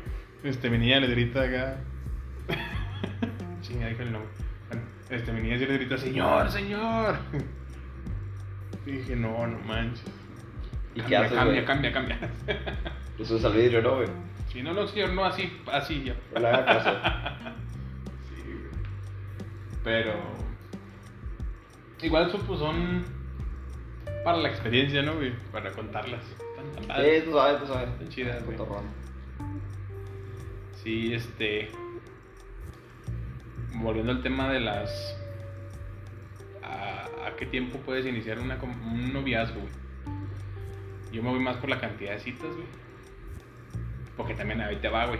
[0.43, 1.77] Este, mi niña les grita acá.
[3.61, 4.31] Chinga, díjale el nombre.
[5.09, 7.15] Este, mi niña les grita, señor, señor.
[8.87, 10.05] Y dije, no, no manches.
[10.95, 12.19] ¿Y qué Cambia, haces, cambia, cambia, cambia.
[13.17, 14.07] Le subes al vidrio, ¿no, güey?
[14.49, 16.15] Si no, señor, no, así, así ya.
[16.33, 16.89] No le haga caso.
[18.29, 18.83] Sí, güey.
[19.83, 20.13] Pero.
[22.01, 23.03] Igual eso pues son.
[24.23, 25.33] Para la experiencia, ¿no, güey?
[25.51, 26.23] Para contarlas.
[26.55, 27.25] Tan, tan Sí, padres.
[27.25, 27.89] tú sabes, tú sabes.
[27.89, 28.57] Están chidas, güey.
[30.81, 31.69] Sí, este.
[33.75, 35.17] Volviendo al tema de las.
[36.63, 39.71] ¿A, a qué tiempo puedes iniciar una, un noviazgo, güey?
[41.11, 42.67] Yo me voy más por la cantidad de citas, güey.
[44.15, 45.19] Porque también ahí te va, güey.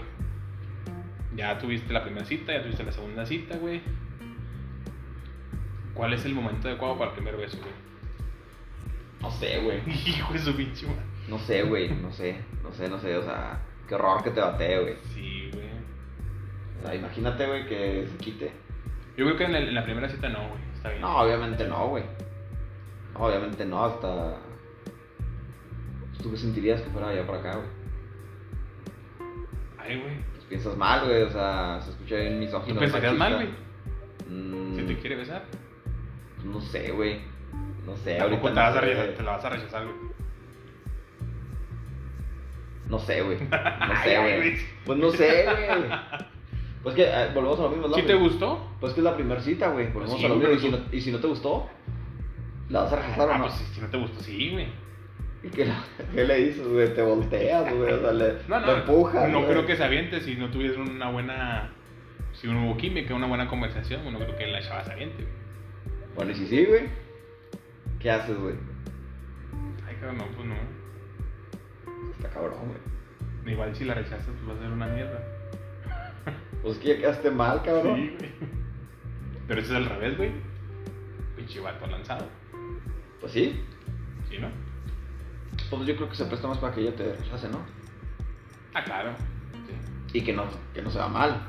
[1.35, 3.81] Ya tuviste la primera cita, ya tuviste la segunda cita, güey.
[5.93, 7.71] ¿Cuál es el momento adecuado para el primer beso, güey?
[9.21, 9.81] No sé, güey.
[10.07, 10.87] Hijo de su pinche.
[11.27, 11.89] No sé, güey.
[11.89, 12.37] No sé.
[12.63, 13.17] No sé, no sé.
[13.17, 14.95] O sea, qué horror que te batee, güey.
[15.13, 15.67] Sí, güey.
[16.79, 18.51] O sea, imagínate, güey, que se quite.
[19.17, 20.61] Yo creo que en, el- en la primera cita no, güey.
[20.87, 21.01] Está bien.
[21.01, 22.03] No, obviamente no, güey.
[23.13, 24.37] No, obviamente no, hasta.
[26.21, 27.67] ¿Tú qué sentirías que fuera allá para acá, güey?
[29.77, 30.15] Ay, güey.
[30.33, 32.75] Pues piensas mal, güey, o sea, se escucha bien misógino.
[32.75, 33.49] ¿Tú pensarías mal, güey?
[34.29, 35.43] Mm, Si te quiere besar.
[36.43, 37.21] No sé, güey.
[37.85, 38.49] No sé, Tampoco ahorita.
[38.49, 39.95] te, no vas a rechazar, te la vas a rechazar, güey.
[42.89, 43.37] No sé, güey.
[43.49, 44.57] No sé, güey.
[44.85, 45.89] Pues no sé, güey.
[46.87, 48.65] Pues que eh, volvemos a lo mismo, la ¿Sí te gustó?
[48.79, 49.91] Pues que es la primera cita, güey.
[49.91, 50.53] Volvemos Sí, a lo mismo.
[50.53, 51.67] Y si, no, y si no te gustó,
[52.69, 53.43] ¿la vas a rechazar o Ah, no?
[53.47, 54.67] pues si- no te gustó, sí, güey.
[55.43, 55.67] ¿Y qué,
[56.15, 56.93] qué le dices, güey?
[56.93, 57.91] Te volteas, güey.
[57.91, 59.29] O sea, le, No, no, le empujas.
[59.29, 59.51] no güey.
[59.51, 61.73] creo que se aviente si no tuviese una buena.
[62.31, 65.35] Si no hubo química, una buena conversación, bueno, creo que la chava se aviente, güey.
[66.15, 66.83] Bueno, y si sí, güey.
[67.99, 68.55] ¿Qué haces, güey?
[69.87, 70.55] Ay, cabrón, no, pues no.
[72.11, 73.53] Está cabrón, güey.
[73.53, 75.21] Igual si la rechazas, pues va a ser una mierda.
[76.67, 77.95] Pues que ya quedaste mal, cabrón.
[77.95, 78.31] Sí, güey.
[79.47, 80.31] Pero eso es al revés, güey.
[81.37, 82.27] Pinche vato lanzado.
[83.21, 83.63] Pues sí.
[84.29, 84.49] ¿Sí, no?
[85.69, 87.61] Pues yo creo que se presta más para que ella te rechace, ¿no?
[88.73, 89.13] Ah, claro.
[90.11, 90.19] Sí.
[90.19, 90.43] Y que no,
[90.73, 91.47] que no se va mal.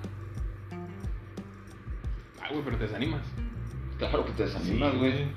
[2.41, 3.27] Ah, güey, pero te desanimas.
[3.99, 5.29] Claro que te desanimas, Sí, güey.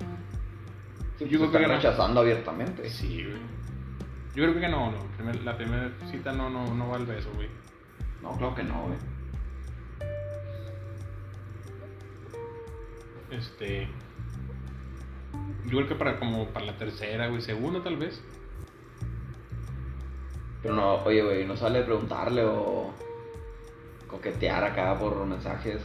[1.18, 2.88] Sí, Yo creo que rechazando abiertamente.
[2.88, 3.42] Sí, güey.
[4.36, 5.00] Yo creo que no, no.
[5.44, 7.50] La primera cita no, no, no va al beso, güey.
[8.22, 9.11] No, claro que no, güey.
[13.32, 13.88] Este.
[15.66, 18.22] Yo creo que para como para la tercera, güey, segunda tal vez.
[20.62, 22.94] Pero no, oye, güey, no sale preguntarle o
[24.08, 25.82] coquetear acá por mensajes.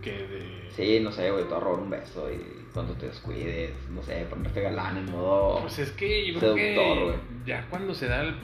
[0.00, 0.68] Que de.
[0.70, 4.60] Sí, no sé, güey, te robar un beso y cuando te descuides, no sé, ponerte
[4.62, 5.60] galán en modo.
[5.60, 7.18] Pues es que yo creo Seductor, que
[7.50, 8.36] ya cuando se da el-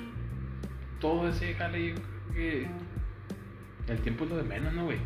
[1.00, 4.98] todo ese jale, yo creo que el tiempo es lo de menos, ¿no, güey?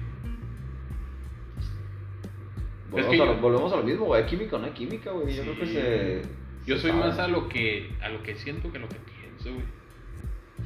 [2.91, 4.27] Volvemos, es que a lo, yo- volvemos a lo mismo, güey.
[4.27, 5.27] Química o no hay química, güey.
[5.35, 5.49] Yo Sí.
[5.51, 6.23] creo que se.
[6.67, 7.03] Yo se soy sabe.
[7.05, 9.67] más a lo que a lo que siento que a lo que pienso, güey.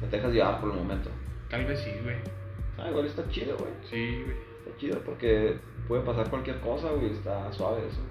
[0.09, 1.09] Te dejas llevar por el momento.
[1.49, 2.15] Tal vez sí, güey.
[2.77, 3.71] Ah, igual está chido, güey.
[3.89, 4.37] Sí, güey.
[4.65, 5.57] Está chido porque
[5.87, 7.11] puede pasar cualquier cosa, güey.
[7.11, 8.01] Está suave eso.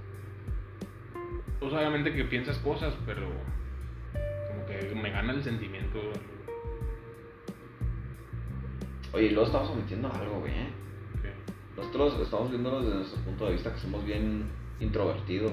[1.60, 5.98] Pues obviamente que piensas cosas, pero como que me gana el sentimiento.
[6.00, 6.32] güey.
[9.14, 10.52] Oye, y luego estamos omitiendo algo, güey.
[11.72, 11.76] ¿Eh?
[11.76, 14.44] Nosotros estamos viéndolo desde nuestro punto de vista que somos bien
[14.80, 15.52] introvertidos.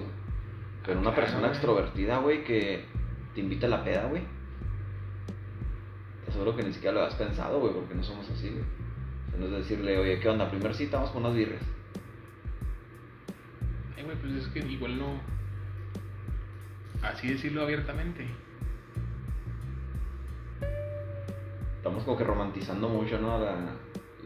[0.86, 2.86] Pero Ah, una persona extrovertida, güey, que
[3.34, 4.24] te invita a la peda, güey.
[6.24, 8.63] Te aseguro que ni siquiera lo has pensado, güey, porque no somos así, güey.
[8.63, 10.49] O sea, no es decirle, oye, ¿qué onda?
[10.49, 11.61] Primer cita, vamos con unas birres.
[13.97, 15.22] Ay, güey, pues es que igual no.
[17.01, 18.28] Así decirlo abiertamente.
[21.78, 23.39] Estamos como que romantizando mucho, ¿no?
[23.39, 23.55] La,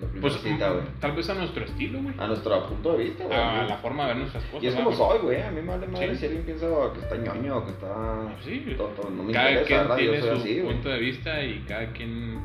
[0.04, 0.84] la primera Pues cita, güey.
[1.00, 2.16] tal vez a nuestro estilo, güey.
[2.18, 3.38] A nuestro punto de vista, güey.
[3.40, 4.64] A la forma de ver nuestras cosas.
[4.64, 4.86] Y es ¿verdad?
[4.92, 5.42] como soy, güey.
[5.42, 6.20] A mí me vale madre Sí.
[6.20, 8.36] si alguien piensa que está ñoño o que está.
[8.44, 9.10] Sí, tonto.
[9.10, 12.40] No me cada interesa, quien tiene su así, punto de vista y cada quien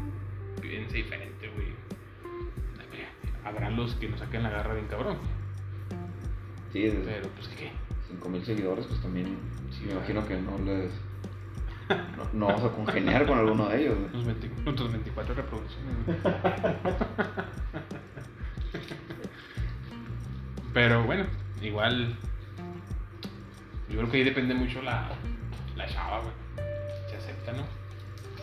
[0.60, 1.68] piensa diferente, güey.
[3.44, 5.16] Habrá los que nos saquen la garra bien cabrón.
[6.72, 7.70] Sí, Pero pues ¿qué?
[8.08, 9.38] 5000 seguidores, pues también.
[9.70, 10.90] Sí, me imagino que no les.
[11.88, 14.12] No, no vamos a congeniar con alguno de ellos, güey.
[14.12, 15.96] Los 20 Nuestros 24 reproducciones.
[20.74, 21.24] Pero bueno,
[21.62, 22.16] igual.
[23.88, 25.08] Yo creo que ahí depende mucho la,
[25.76, 26.32] la chava, güey.
[27.08, 27.64] Se acepta, ¿no?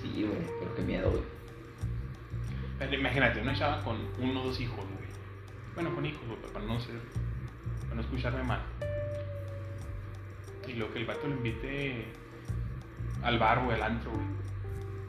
[0.01, 0.41] Sí, güey.
[0.59, 1.23] Pero qué miedo, güey.
[2.79, 5.09] Pero imagínate, una chava con uno o dos hijos, güey.
[5.75, 6.95] Bueno, con hijos, güey, para no ser.
[7.83, 8.61] Para no escucharme mal.
[10.67, 12.07] Y luego que el vato le invite
[13.23, 14.25] al bar o al antro, güey.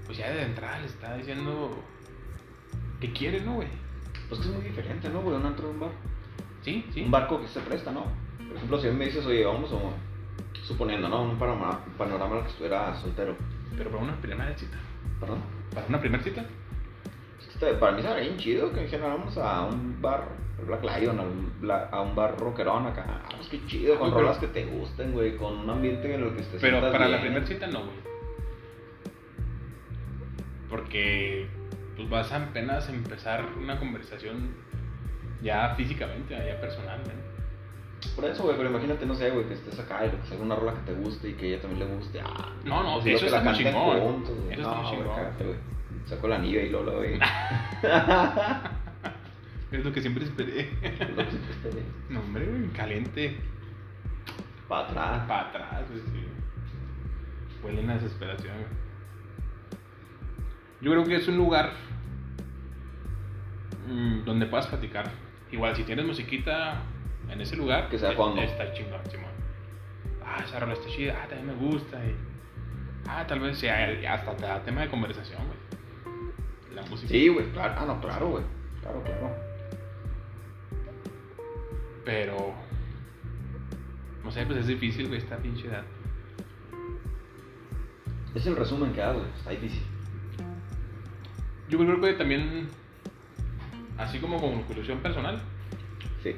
[0.07, 1.83] Pues ya de entrada le está diciendo
[3.01, 3.69] que quiere, ¿no, güey?
[4.29, 5.37] Pues que es muy diferente, ¿no, güey?
[5.37, 5.91] Un antro de un bar.
[6.63, 7.03] Sí, sí.
[7.03, 8.05] Un barco que se presta, ¿no?
[8.49, 9.77] Por ejemplo, si me dices, oye, vamos a.
[10.65, 11.23] Suponiendo, ¿no?
[11.23, 13.37] Un panorama, un panorama que estuviera soltero.
[13.77, 14.77] Pero para una primera cita.
[15.21, 15.41] ¿Perdón?
[15.73, 16.45] Para una primera cita.
[17.57, 20.29] Está- para mí sería bien chido que dijera, vamos a un bar,
[20.67, 23.05] Black Lion, a un, a un bar rockerón acá.
[23.09, 26.37] Ah, pues qué chido, con rolas que te gusten, güey, con un ambiente en el
[26.37, 27.97] que te Pero para la primera cita no, güey.
[30.69, 31.47] Porque
[31.97, 34.55] pues vas a apenas empezar una conversación
[35.43, 37.27] ya físicamente, ya personal, ¿no?
[38.15, 40.39] Por eso, güey, pero imagínate, no sé, güey, que estés acá y lo que sea
[40.39, 42.21] una rola que te guste y que a ella también le guste.
[42.21, 44.01] Ah, No, no, pues, eso está la muy chingón.
[44.01, 44.35] juntos.
[44.51, 45.76] Eso está no, güey, chingón.
[46.07, 47.19] Saco el anillo y Lola, güey.
[49.73, 50.71] Es lo que siempre esperé.
[50.81, 51.83] Lo que siempre esperé.
[52.09, 53.37] no, hombre, güey, caliente.
[54.69, 55.27] Para atrás.
[55.27, 56.25] Para atrás, güey, sí.
[57.65, 58.69] Huelen a desesperación, güey.
[60.81, 61.73] Yo creo que es un lugar
[63.89, 65.11] mm, donde puedas platicar.
[65.51, 66.83] Igual, si tienes musiquita
[67.29, 68.19] en ese lugar, Que sea es-
[68.51, 69.31] está chingón, Simón.
[70.25, 71.99] Ah, esa rola está chida, ah, también me gusta.
[72.05, 72.15] y-
[73.09, 75.59] ah, tal vez sea hasta te da tema de conversación, güey.
[76.77, 77.09] La música.
[77.09, 77.75] Sí, güey, claro.
[77.79, 78.45] Ah, no, claro, güey.
[78.83, 79.35] Claro, claro.
[82.05, 82.55] Pero.
[84.23, 85.85] No sé, pues es difícil, güey, esta pinche edad.
[88.35, 89.25] Es el resumen que hago.
[89.39, 89.83] Está difícil.
[91.71, 92.69] Yo creo que también,
[93.97, 95.41] así como conclusión personal,
[96.23, 96.37] Sí.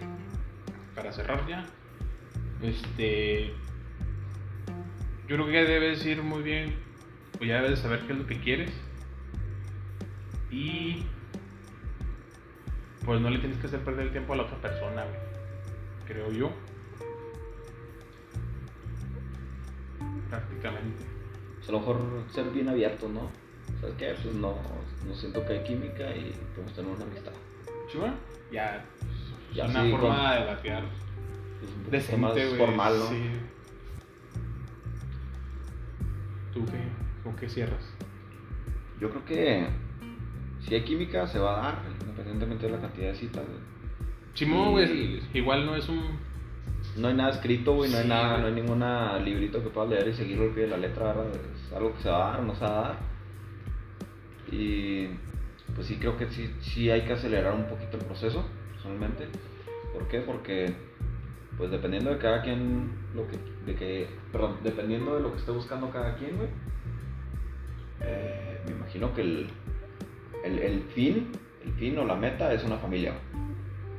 [0.95, 1.67] para cerrar ya,
[2.63, 3.53] este.
[5.27, 6.77] Yo creo que debes ir muy bien,
[7.37, 8.71] pues ya debes de saber qué es lo que quieres.
[10.51, 11.05] Y.
[13.05, 15.19] Pues no le tienes que hacer perder el tiempo a la otra persona, güey.
[16.07, 16.51] Creo yo.
[20.29, 21.05] Prácticamente.
[21.57, 23.31] Pues a lo mejor ser bien abierto, ¿no?
[23.81, 24.15] ¿Sabes qué?
[24.23, 24.57] Pues no,
[25.07, 27.33] no siento que hay química y podemos tener una amistad.
[27.91, 28.15] ¿Sí, bueno?
[28.53, 28.85] Ya.
[29.55, 30.83] Ya es una sí, forma con- de batear
[31.61, 33.09] Pues un decente, más formal, ¿no?
[33.09, 33.23] Sí.
[36.53, 36.79] ¿Tú qué?
[37.25, 37.85] ¿Con qué cierras?
[39.01, 39.69] Yo creo que
[40.69, 43.45] si hay química se va a dar, independientemente de la cantidad de citas.
[43.47, 43.59] güey.
[44.35, 44.71] Simón, Sí.
[44.73, 46.19] güey, igual no es un.
[46.97, 48.41] No hay nada escrito, güey, no hay nada, güey.
[48.43, 51.27] no hay ninguna librito que puedas leer y seguirlo al pie de la letra, ¿verdad?
[51.67, 52.99] Es algo que se va a dar o no se va a dar.
[54.51, 55.07] Y
[55.75, 59.29] pues sí creo que sí, sí hay que acelerar un poquito el proceso, personalmente.
[59.93, 60.21] ¿Por qué?
[60.21, 60.75] Porque
[61.57, 65.51] pues dependiendo de cada quien lo que, de que, perdón, dependiendo de lo que esté
[65.51, 66.49] buscando cada quien, güey,
[68.01, 69.49] eh, me imagino que el,
[70.45, 71.31] el, el fin,
[71.65, 73.13] el fin o la meta es una familia.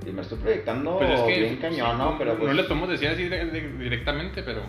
[0.06, 1.40] Y me estoy proyectando Pues es que.
[1.42, 2.18] bien cañón, sí, ¿no?
[2.18, 4.62] Pero pues, No les podemos decir así de- de- directamente, pero.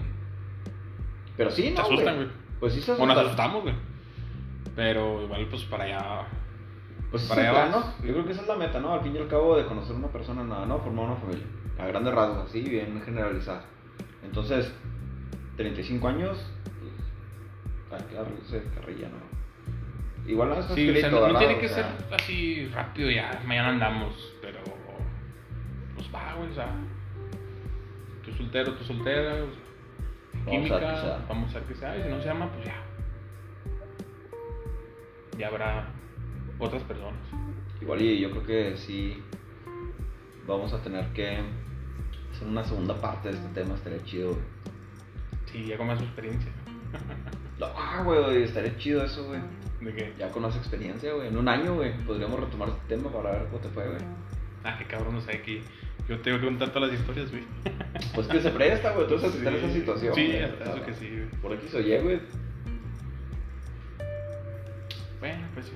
[1.37, 1.81] pero sí, ¿no?
[1.83, 2.29] asustan, güey.
[2.59, 3.27] Pues sí se O nos asustan.
[3.27, 3.75] asustamos, güey.
[4.77, 6.27] Pero igual, pues para allá.
[7.11, 7.71] Pues Para allá.
[7.71, 8.07] ¿no?
[8.07, 8.93] Yo creo que esa es la meta, ¿no?
[8.93, 10.79] Al fin y al cabo de conocer una persona, nada, ¿no?
[10.79, 11.45] Formar una familia.
[11.79, 13.65] A grandes rasgos, así, bien generalizada.
[14.23, 14.73] Entonces,
[15.57, 16.39] 35 años,
[17.89, 19.30] pues, hay que carrilla, ¿no?
[20.31, 23.11] Igual no está Sí, o sea, escrito, no, tiene O que sea, ser así rápido
[23.11, 23.43] ya.
[23.45, 24.61] Mañana andamos, pero.
[25.95, 26.73] Pues va, güey, o sea.
[28.25, 29.35] Tú soltero, tú soltera.
[29.35, 29.71] o sea,
[30.47, 31.99] Vamos a Química, vamos a ver qué sea.
[31.99, 32.77] Y si no se llama, pues ya.
[35.37, 35.89] Ya habrá
[36.61, 37.21] otras personas.
[37.81, 39.21] Igual y yo creo que sí
[40.47, 41.39] vamos a tener que
[42.31, 44.43] hacer una segunda parte de este tema, estaría chido, güey.
[45.47, 46.53] Sí, ya con más experiencia.
[47.61, 49.41] No, Ah, güey, estaría chido eso, güey.
[49.81, 50.13] De que.
[50.19, 51.29] Ya con más experiencia, güey.
[51.29, 54.01] En un año, güey, podríamos retomar este tema para ver cómo te fue, güey.
[54.65, 55.63] Ah, qué cabrón, no sé aquí.
[56.09, 57.45] Yo tengo que contar todas las historias, güey.
[58.15, 60.15] Pues que se presta, güey, tú estás en esa situación.
[60.15, 60.43] Sí, güey.
[60.43, 61.29] hasta eso que sí, güey.
[61.43, 62.21] Por aquí se oye, güey.
[65.21, 65.73] Bueno, pues sí.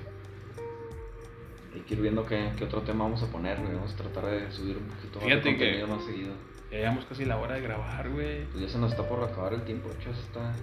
[1.73, 3.73] Hay que ir viendo qué, qué otro tema vamos a poner, güey.
[3.75, 6.33] Vamos a tratar de subir un poquito más de Fíjate que- contenido más seguido.
[6.71, 8.45] Ya llevamos casi la hora de grabar, güey.
[8.45, 10.53] Pues ya se nos está por acabar el tiempo, hecho, está,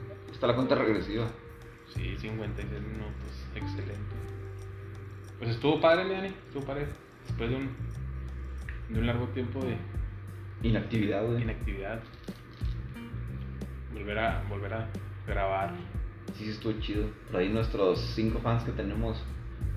[0.43, 1.29] está la cuenta regresiva.
[1.95, 3.47] Sí, 56 minutos.
[3.55, 4.17] Excelente.
[5.39, 6.29] Pues estuvo padre, mi Dani.
[6.49, 6.89] Estuvo padre.
[7.29, 7.71] Después de un,
[8.89, 9.77] de un largo tiempo de
[10.67, 11.43] Inactividad, güey.
[11.43, 12.03] inactividad.
[13.95, 14.89] Volver a, volver a
[15.29, 15.75] grabar.
[16.35, 17.07] Sí, sí, estuvo chido.
[17.31, 19.25] Por ahí nuestros cinco fans que tenemos.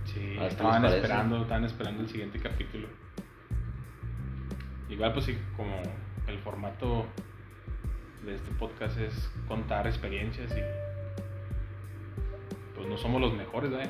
[0.06, 2.88] Sí, estaban esperando, estaban esperando el siguiente capítulo.
[4.90, 5.80] Igual pues sí, como
[6.26, 7.06] el formato
[8.26, 10.62] de este podcast es contar experiencias y
[12.76, 13.90] pues no somos los mejores, ¿eh?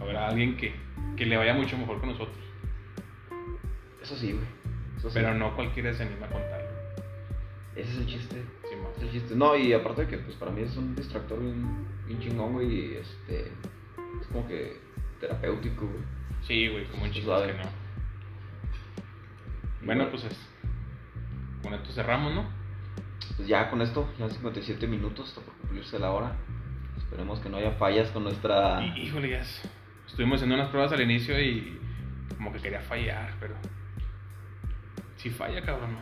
[0.00, 0.74] Habrá alguien que,
[1.16, 2.36] que le vaya mucho mejor que nosotros,
[4.02, 4.44] Eso sí, güey.
[4.96, 5.14] Eso sí.
[5.14, 6.68] pero no cualquiera se anima a contarlo.
[7.76, 8.42] Ese es el chiste.
[8.62, 8.74] Sí.
[8.96, 9.36] Ese es el chiste.
[9.36, 12.66] No, y aparte de que, pues para mí es un distractor bien, bien chingón, güey.
[12.66, 13.52] Y este.
[14.20, 14.76] Es como que
[15.20, 16.02] terapéutico, güey.
[16.42, 17.52] Sí, güey, como un chico suave.
[17.52, 17.70] que no.
[19.84, 20.36] Bueno, pues es.
[21.62, 22.57] Con esto cerramos, ¿no?
[23.36, 26.36] Pues ya con esto, ya 57 minutos, está por cumplirse la hora.
[26.96, 28.84] Esperemos que no haya fallas con nuestra.
[28.96, 29.42] Híjole, ya
[30.06, 31.78] estuvimos haciendo unas pruebas al inicio y
[32.36, 33.54] como que quería fallar, pero
[35.16, 35.98] si falla, cabrón, no.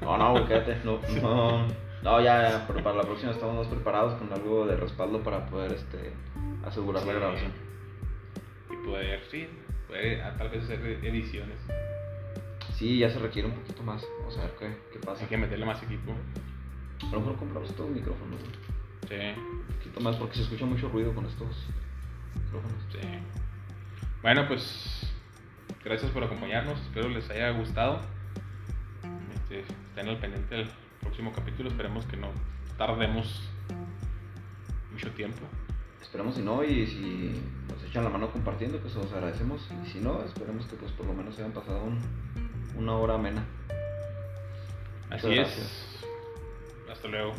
[0.00, 0.78] No, no, quédate.
[0.84, 1.66] No, no,
[2.02, 5.72] no, ya, pero para la próxima estamos más preparados con algo de respaldo para poder
[5.72, 6.12] este,
[6.64, 7.52] asegurar la grabación.
[8.70, 9.48] Y poder, sí,
[9.86, 11.58] poder tal vez hacer ediciones.
[12.80, 14.02] Sí, ya se requiere un poquito más.
[14.20, 15.20] Vamos a ver qué, qué pasa.
[15.22, 16.12] Hay que meterle más equipo.
[17.02, 18.36] A lo mejor compramos todo un micrófono.
[19.06, 21.66] Sí, Un poquito más porque se escucha mucho ruido con estos
[22.42, 22.82] micrófonos.
[22.90, 22.98] sí.
[24.22, 25.12] Bueno, pues
[25.84, 26.80] gracias por acompañarnos.
[26.80, 28.00] Espero les haya gustado.
[29.34, 30.70] Este, estén al pendiente del
[31.02, 31.68] próximo capítulo.
[31.68, 32.28] Esperemos que no
[32.78, 33.42] tardemos
[34.90, 35.40] mucho tiempo.
[36.00, 39.68] Esperemos si no y si nos echan la mano compartiendo, pues os agradecemos.
[39.84, 41.98] Y si no, esperemos que pues por lo menos hayan pasado un-
[42.76, 43.44] una hora amena.
[45.10, 45.36] Así es.
[45.36, 46.04] Gracias.
[46.90, 47.34] Hasta luego.